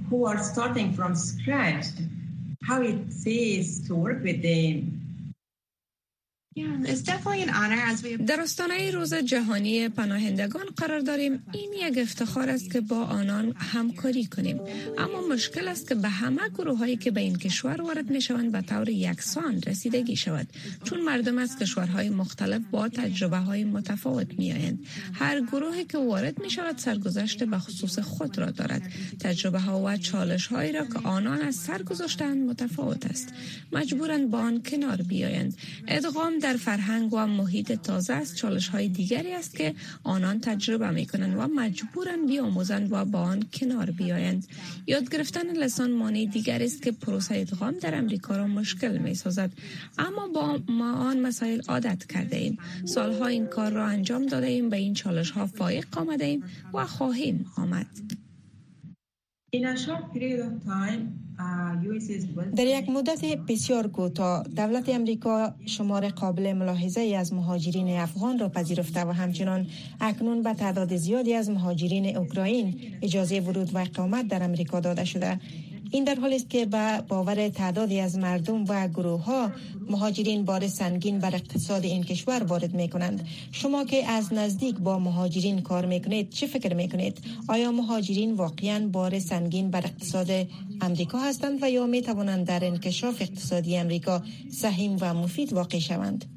who 0.09 0.25
are 0.25 0.43
starting 0.53 0.93
from 0.93 1.15
scratch, 1.15 1.85
how 2.67 2.81
it 2.81 2.99
is 3.25 3.87
to 3.87 3.95
work 3.95 4.19
with 4.23 4.39
them 4.43 5.02
در 8.27 8.45
روز 8.93 9.13
جهانی 9.13 9.89
پناهندگان 9.89 10.65
قرار 10.77 10.99
داریم 10.99 11.43
این 11.53 11.73
یک 11.73 11.97
افتخار 11.97 12.49
است 12.49 12.71
که 12.71 12.81
با 12.81 12.97
آنان 12.97 13.53
همکاری 13.57 14.25
کنیم. 14.25 14.59
اما 14.97 15.27
مشکل 15.27 15.67
است 15.67 15.87
که 15.89 15.95
به 15.95 16.09
همه 16.09 16.49
گروه 16.49 16.77
هایی 16.77 16.95
که 16.95 17.11
به 17.11 17.21
این 17.21 17.35
کشور 17.35 17.81
وارد 17.81 18.09
می 18.09 18.21
شوند 18.21 18.51
به 18.51 18.61
طور 18.61 18.89
یکسان 18.89 19.61
رسیدگی 19.67 20.15
شود. 20.15 20.47
چون 20.83 21.01
مردم 21.01 21.37
از 21.37 21.57
کشورهای 21.57 22.09
مختلف 22.09 22.61
با 22.71 22.89
تجربه 22.89 23.37
های 23.37 23.63
متفاوت 23.63 24.39
می 24.39 24.53
آیند 24.53 24.79
هر 25.13 25.41
گروهی 25.41 25.85
که 25.85 25.97
وارد 25.97 26.41
می 26.41 26.49
شود 26.49 26.77
سرگذشت 26.77 27.43
به 27.43 27.59
خصوص 27.59 27.99
خود 27.99 28.37
را 28.37 28.51
دارد. 28.51 28.81
تجربه 29.19 29.59
ها 29.59 29.83
و 29.83 29.97
چالش 29.97 30.47
هایی 30.47 30.71
را 30.71 30.85
که 30.85 30.99
آنان 31.03 31.41
از 31.41 31.55
سر 31.55 31.83
گذاشتند 31.83 32.49
متفاوت 32.49 33.05
است. 33.05 33.33
مجبورند 33.71 34.31
با 34.31 34.39
آن 34.39 34.61
کنار 34.61 35.01
بیایند. 35.01 35.57
ادغام 35.87 36.39
در 36.43 36.53
فرهنگ 36.53 37.13
و 37.13 37.27
محیط 37.27 37.71
تازه 37.71 38.13
از 38.13 38.37
چالش 38.37 38.67
های 38.67 38.89
دیگری 38.89 39.33
است 39.33 39.55
که 39.55 39.75
آنان 40.03 40.39
تجربه 40.39 40.89
می 40.91 41.05
کنند 41.05 41.35
و 41.37 41.47
مجبورند 41.55 42.27
بیاموزند 42.27 42.91
و 42.91 43.05
با 43.05 43.19
آن 43.19 43.43
کنار 43.53 43.91
بیایند. 43.91 44.47
یاد 44.87 45.09
گرفتن 45.09 45.51
لسان 45.51 45.91
مانع 45.91 46.25
دیگر 46.25 46.63
است 46.63 46.81
که 46.81 46.91
پروسه 46.91 47.35
ادغام 47.35 47.73
در 47.81 47.95
امریکا 47.95 48.37
را 48.37 48.47
مشکل 48.47 48.97
می 48.97 49.15
سازد 49.15 49.51
اما 49.97 50.27
با 50.27 50.59
ما 50.69 50.93
آن 50.93 51.19
مسائل 51.19 51.61
عادت 51.67 52.05
کرده 52.05 52.37
ایم. 52.37 52.57
سالها 52.85 53.27
این 53.27 53.47
کار 53.47 53.71
را 53.71 53.85
انجام 53.85 54.25
داده 54.25 54.47
ایم 54.47 54.69
به 54.69 54.77
این 54.77 54.93
چالش 54.93 55.31
ها 55.31 55.47
فایق 55.47 55.97
آمده 55.97 56.25
ایم 56.25 56.43
و 56.73 56.85
خواهیم 56.85 57.45
آمد. 57.57 57.87
در 62.55 62.65
یک 62.65 62.89
مدت 62.89 63.25
بسیار 63.47 63.87
کوتاه. 63.87 64.43
دولت 64.43 64.89
امریکا 64.89 65.53
شمار 65.65 66.09
قابل 66.09 66.53
ملاحظه 66.53 67.01
ای 67.01 67.15
از 67.15 67.33
مهاجرین 67.33 67.87
افغان 67.87 68.39
را 68.39 68.49
پذیرفته 68.49 69.05
و 69.05 69.11
همچنان 69.11 69.67
اکنون 70.01 70.43
به 70.43 70.53
تعداد 70.53 70.95
زیادی 70.95 71.33
از 71.33 71.49
مهاجرین 71.49 72.17
اوکراین 72.17 72.75
اجازه 73.01 73.39
ورود 73.39 73.75
و 73.75 73.77
اقامت 73.77 74.27
در 74.27 74.43
امریکا 74.43 74.79
داده 74.79 75.05
شده. 75.05 75.39
این 75.93 76.03
در 76.03 76.15
حالی 76.15 76.35
است 76.35 76.49
که 76.49 76.65
به 76.65 77.03
باور 77.07 77.49
تعدادی 77.49 77.99
از 77.99 78.17
مردم 78.17 78.65
و 78.67 78.87
گروه 78.87 79.23
ها 79.23 79.51
مهاجرین 79.89 80.45
بار 80.45 80.67
سنگین 80.67 81.19
بر 81.19 81.35
اقتصاد 81.35 81.83
این 81.83 82.03
کشور 82.03 82.43
وارد 82.43 82.73
می 82.73 82.89
کنند 82.89 83.27
شما 83.51 83.83
که 83.83 84.05
از 84.07 84.33
نزدیک 84.33 84.75
با 84.75 84.99
مهاجرین 84.99 85.61
کار 85.61 85.85
می 85.85 86.01
کنید 86.01 86.29
چه 86.29 86.47
فکر 86.47 86.73
می 86.73 86.89
کنید 86.89 87.17
آیا 87.47 87.71
مهاجرین 87.71 88.33
واقعا 88.33 88.87
بار 88.87 89.19
سنگین 89.19 89.71
بر 89.71 89.85
اقتصاد 89.85 90.47
امریکا 90.81 91.19
هستند 91.19 91.59
و 91.61 91.69
یا 91.69 91.85
می 91.85 92.01
توانند 92.01 92.47
در 92.47 92.65
انکشاف 92.65 93.21
اقتصادی 93.21 93.77
امریکا 93.77 94.23
سهیم 94.51 94.97
و 95.01 95.13
مفید 95.13 95.53
واقع 95.53 95.79
شوند؟ 95.79 96.32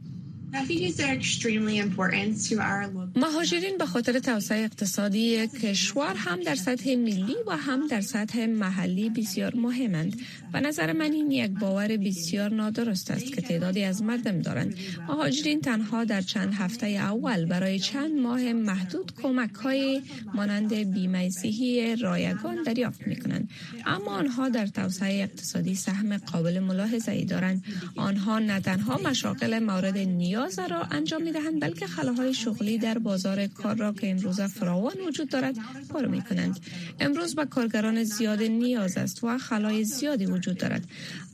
مهاجرین 3.16 3.79
به 3.79 3.87
خاطر 3.87 4.19
توسعه 4.19 4.64
اقتصادی 4.64 5.47
کشور 5.49 6.14
هم 6.16 6.40
در 6.40 6.55
سطح 6.55 6.95
ملی 6.95 7.37
و 7.47 7.57
هم 7.57 7.87
در 7.87 8.01
سطح 8.01 8.47
محلی 8.47 9.11
بسیار 9.11 9.55
مهمند. 9.55 10.21
به 10.53 10.61
نظر 10.61 10.92
من 10.92 11.12
این 11.12 11.31
یک 11.31 11.51
باور 11.51 11.97
بسیار 11.97 12.55
نادرست 12.55 13.11
است 13.11 13.33
که 13.33 13.42
تعدادی 13.42 13.83
از 13.83 14.03
مردم 14.03 14.40
دارند. 14.42 14.75
مهاجرین 15.09 15.61
تنها 15.61 16.05
در 16.05 16.21
چند 16.21 16.55
هفته 16.55 16.87
اول 16.87 17.45
برای 17.45 17.79
چند 17.79 18.14
ماه 18.14 18.53
محدود 18.53 19.12
کمک 19.23 19.55
های 19.55 20.03
مانند 20.35 20.75
بیمه 20.75 21.31
صحی 21.31 21.97
رایگان 21.97 22.62
دریافت 22.62 23.07
می 23.07 23.16
کنند. 23.16 23.51
اما 23.87 24.11
آنها 24.11 24.49
در 24.49 24.66
توسعه 24.66 25.23
اقتصادی 25.23 25.75
سهم 25.75 26.16
قابل 26.16 26.59
ملاحظه 26.59 27.12
ای 27.12 27.25
دارند. 27.25 27.64
آنها 27.97 28.38
نه 28.38 28.61
تنها 28.61 28.97
مشاغل 29.05 29.59
مورد 29.59 29.99
نیاز 29.99 30.46
نیاز 30.47 30.71
را 30.71 30.83
انجام 30.83 31.23
می 31.23 31.33
دهند 31.33 31.61
بلکه 31.61 31.87
خلاهای 31.87 32.35
شغلی 32.35 32.79
در 32.79 32.99
بازار 32.99 33.47
کار 33.47 33.77
را 33.77 33.93
که 33.93 34.11
امروز 34.11 34.41
فراوان 34.41 34.95
وجود 35.09 35.29
دارد 35.29 35.57
پر 35.91 36.07
می 36.07 36.23
کنند 36.23 36.61
امروز 37.01 37.35
به 37.35 37.45
کارگران 37.45 38.05
زیاد 38.05 38.43
نیاز 38.43 38.97
است 38.97 39.25
و 39.25 39.39
خلای 39.39 39.85
زیادی 39.85 40.27
وجود 40.27 40.57
دارد. 40.57 40.85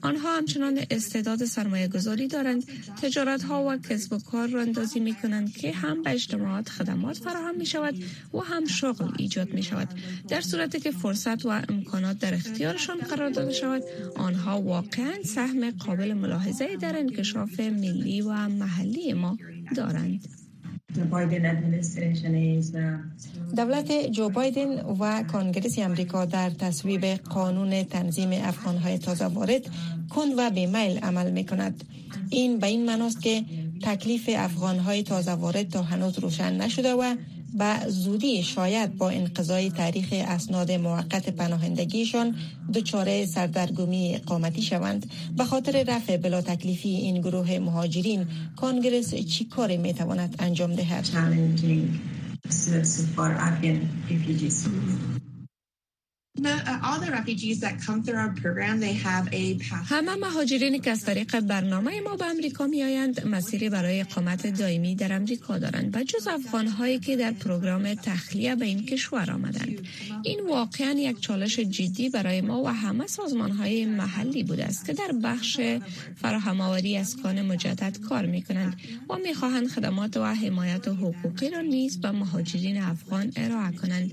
آنها 0.03 0.37
همچنان 0.37 0.81
استعداد 0.91 1.45
سرمایه 1.45 1.89
گذاری 1.89 2.29
دارند. 2.29 2.65
تجارت 3.03 3.43
ها 3.43 3.65
و 3.65 3.77
کسب 3.77 4.13
و 4.13 4.19
کار 4.19 4.49
را 4.49 4.61
اندازی 4.61 5.01
می 5.01 5.15
کنند 5.15 5.53
که 5.57 5.73
هم 5.73 6.03
به 6.03 6.11
اجتماعات 6.11 6.69
خدمات 6.69 7.19
فراهم 7.19 7.57
می 7.57 7.67
شود 7.67 7.95
و 8.35 8.39
هم 8.39 8.67
شغل 8.67 9.13
ایجاد 9.19 9.55
می 9.55 9.63
شود 9.63 9.89
در 10.29 10.41
صورتی 10.41 10.81
که 10.81 10.91
فرصت 10.91 11.47
و 11.47 11.49
امکانات 11.49 12.19
در 12.19 12.35
اختیارشان 12.35 12.99
قرار 12.99 13.31
داده 13.31 13.53
شود 13.53 13.83
آنها 14.17 14.61
واقعا 14.61 15.15
سهم 15.25 15.71
قابل 15.71 16.13
ملاحظه 16.13 16.77
در 16.77 16.99
انکشاف 16.99 17.61
ملی 17.61 18.21
و 18.21 18.33
محلی 18.49 19.02
ما 19.11 19.39
دارند 19.77 20.29
دولت 23.57 23.93
جو 24.11 24.29
بایدن 24.29 24.81
و 25.01 25.23
کانگرس 25.23 25.79
امریکا 25.79 26.25
در 26.25 26.51
تصویب 26.51 27.05
قانون 27.07 27.83
تنظیم 27.83 28.31
افغانهای 28.33 28.99
تازه 28.99 29.25
وارد 29.25 29.63
کند 30.11 30.33
و 30.39 30.51
بیمیل 30.51 30.99
عمل 30.99 31.31
می 31.31 31.45
کند. 31.45 31.85
این 32.31 32.59
به 32.59 32.67
این 32.67 32.87
معناست 32.87 33.23
که 33.23 33.45
تکلیف 33.83 34.31
افغانهای 34.33 35.03
تازه 35.03 35.33
وارد 35.33 35.69
تا 35.71 35.83
هنوز 35.83 36.19
روشن 36.19 36.61
نشده 36.61 36.95
و 36.95 37.15
به 37.59 37.89
زودی 37.89 38.43
شاید 38.43 38.97
با 38.97 39.11
انقضای 39.11 39.71
تاریخ 39.71 40.09
اسناد 40.13 40.73
موقت 40.73 41.29
پناهندگیشان 41.29 42.35
دچار 42.75 43.27
سردرگمی 43.27 44.15
اقامتی 44.15 44.63
شوند. 44.63 45.11
به 45.37 45.45
خاطر 45.45 45.85
رفع 45.89 46.17
بلا 46.17 46.41
تکلیفی 46.41 46.89
این 46.89 47.21
گروه 47.21 47.59
مهاجرین 47.59 48.27
کانگرس 48.57 49.15
چی 49.15 49.45
کاری 49.45 49.77
می 49.77 49.95
تواند 49.95 50.37
انجام 50.39 50.75
دهد؟ 50.75 51.07
همه 59.87 60.15
مهاجرینی 60.15 60.79
که 60.79 60.91
از 60.91 61.05
طریق 61.05 61.41
برنامه 61.41 62.01
ما 62.01 62.17
به 62.17 62.27
امریکا 62.27 62.67
می 62.67 62.83
آیند 62.83 63.27
مسیری 63.27 63.69
برای 63.71 64.01
اقامت 64.01 64.47
دائمی 64.47 64.97
در 64.97 65.13
امریکا 65.13 65.59
دارند 65.59 65.97
و 65.97 66.05
جز 66.05 66.27
افغان 66.27 66.67
هایی 66.67 66.99
که 66.99 67.17
در 67.17 67.33
پروگرام 67.33 67.95
تخلیه 67.95 68.55
به 68.55 68.65
این 68.65 68.87
کشور 68.87 69.31
آمدند. 69.31 69.87
این 70.23 70.41
واقعا 70.49 70.91
یک 70.91 71.21
چالش 71.21 71.59
جدی 71.59 72.09
برای 72.09 72.41
ما 72.41 72.63
و 72.63 72.69
همه 72.69 73.07
سازمان 73.07 73.51
های 73.51 73.87
محلی 73.87 74.43
بوده 74.43 74.65
است 74.65 74.87
که 74.87 74.93
در 74.93 75.13
بخش 75.23 75.61
فراهم 76.17 76.61
آوری 76.61 76.97
اسکان 76.97 77.43
مجدد 77.43 77.99
کار 78.01 78.27
می 78.27 78.43
کنند 78.43 78.77
و 79.11 79.17
می 79.17 79.35
خواهند 79.35 79.69
خدمات 79.69 80.17
و 80.17 80.35
حمایت 80.35 80.89
و 80.89 80.95
حقوقی 80.95 81.51
را 81.51 81.61
نیز 81.61 82.01
به 82.01 82.11
مهاجرین 82.11 82.83
افغان 82.83 83.33
ارائه 83.37 83.73
کنند. 83.73 84.13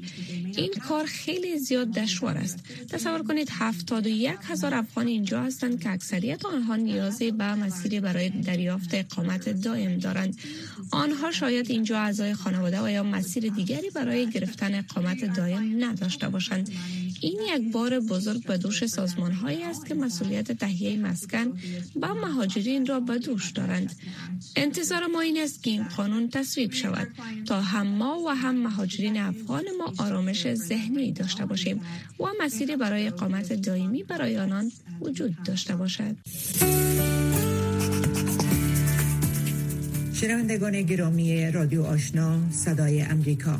این 0.57 0.71
کار 0.87 1.05
خیلی 1.05 1.59
زیاد 1.59 1.91
دشوار 2.09 2.37
است. 2.37 2.57
تصور 2.89 3.23
کنید 3.23 3.49
هفتاد 3.51 4.05
و 4.05 4.09
یک 4.09 4.41
هزار 4.43 4.73
افغان 4.73 5.07
اینجا 5.07 5.43
هستند 5.43 5.79
که 5.79 5.89
اکثریت 5.89 6.45
آنها 6.45 6.75
نیازی 6.75 7.31
به 7.31 7.55
مسیری 7.55 7.99
برای 7.99 8.29
دریافت 8.29 8.89
اقامت 8.93 9.49
دائم 9.49 9.97
دارند. 9.97 10.37
آنها 10.91 11.31
شاید 11.31 11.71
اینجا 11.71 11.99
اعضای 11.99 12.33
خانواده 12.33 12.81
و 12.81 12.89
یا 12.89 13.03
مسیر 13.03 13.49
دیگری 13.49 13.89
برای 13.89 14.29
گرفتن 14.29 14.75
اقامت 14.75 15.25
دائم 15.37 15.83
نداشته 15.83 16.29
باشند. 16.29 16.69
این 17.21 17.39
یک 17.55 17.71
بار 17.71 17.99
بزرگ 17.99 18.43
به 18.45 18.57
دوش 18.57 18.85
سازمان 18.85 19.31
هایی 19.31 19.63
است 19.63 19.85
که 19.85 19.93
مسئولیت 19.93 20.51
تهیه 20.51 20.97
مسکن 20.97 21.53
با 21.95 22.13
مهاجرین 22.13 22.85
را 22.85 22.99
به 22.99 23.17
دوش 23.17 23.51
دارند. 23.51 23.95
انتظار 24.55 25.05
ما 25.05 25.21
این 25.21 25.37
است 25.37 25.63
که 25.63 25.69
این 25.71 25.83
قانون 25.83 26.29
تصویب 26.29 26.73
شود 26.73 27.07
تا 27.45 27.61
هم 27.61 27.87
ما 27.87 28.19
و 28.19 28.29
هم 28.29 28.55
مهاجرین 28.55 29.17
افغان 29.17 29.63
ما 29.77 29.93
آرامش 29.97 30.53
ذهنی 30.53 31.11
داشته 31.11 31.45
باشیم 31.45 31.81
و 32.19 32.25
مسیری 32.41 32.75
برای 32.75 33.07
اقامت 33.07 33.53
دائمی 33.53 34.03
برای 34.03 34.37
آنان 34.37 34.71
وجود 35.01 35.35
داشته 35.45 35.75
باشد. 35.75 36.15
شنوندگان 40.13 40.81
گرامی 40.81 41.51
رادیو 41.51 41.83
آشنا 41.83 42.51
صدای 42.51 43.01
امریکا. 43.01 43.59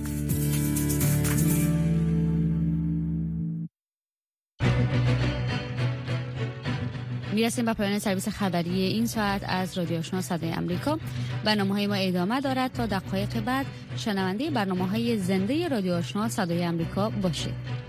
می‌رسیم 7.33 7.65
به 7.65 7.73
پایان 7.73 7.99
سرویس 7.99 8.27
خبری 8.27 8.81
این 8.81 9.05
ساعت 9.05 9.41
از 9.47 9.77
رادیو 9.77 9.97
آشنا 9.97 10.21
صدای 10.21 10.51
امریکا 10.51 10.99
برنامه 11.43 11.73
های 11.73 11.87
ما 11.87 11.95
ادامه 11.95 12.41
دارد. 12.41 12.71
تا 12.71 12.85
دقایق 12.85 13.39
بعد 13.39 13.65
شنونده 13.97 14.49
برنامه 14.49 14.87
های 14.87 15.17
زنده 15.17 15.67
رادیو 15.67 15.93
آشنا 15.93 16.29
صدای 16.29 16.63
امریکا 16.63 17.09
باشید. 17.09 17.80